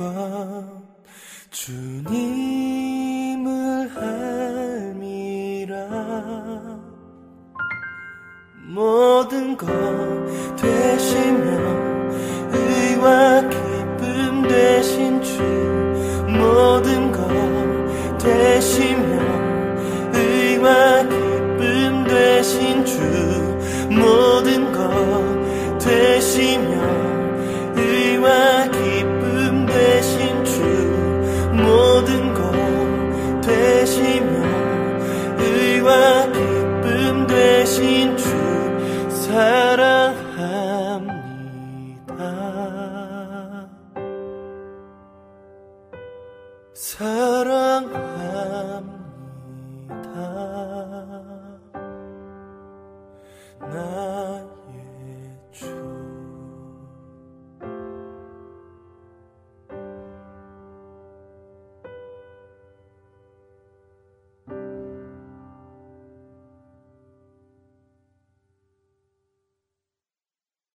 [0.00, 0.39] 사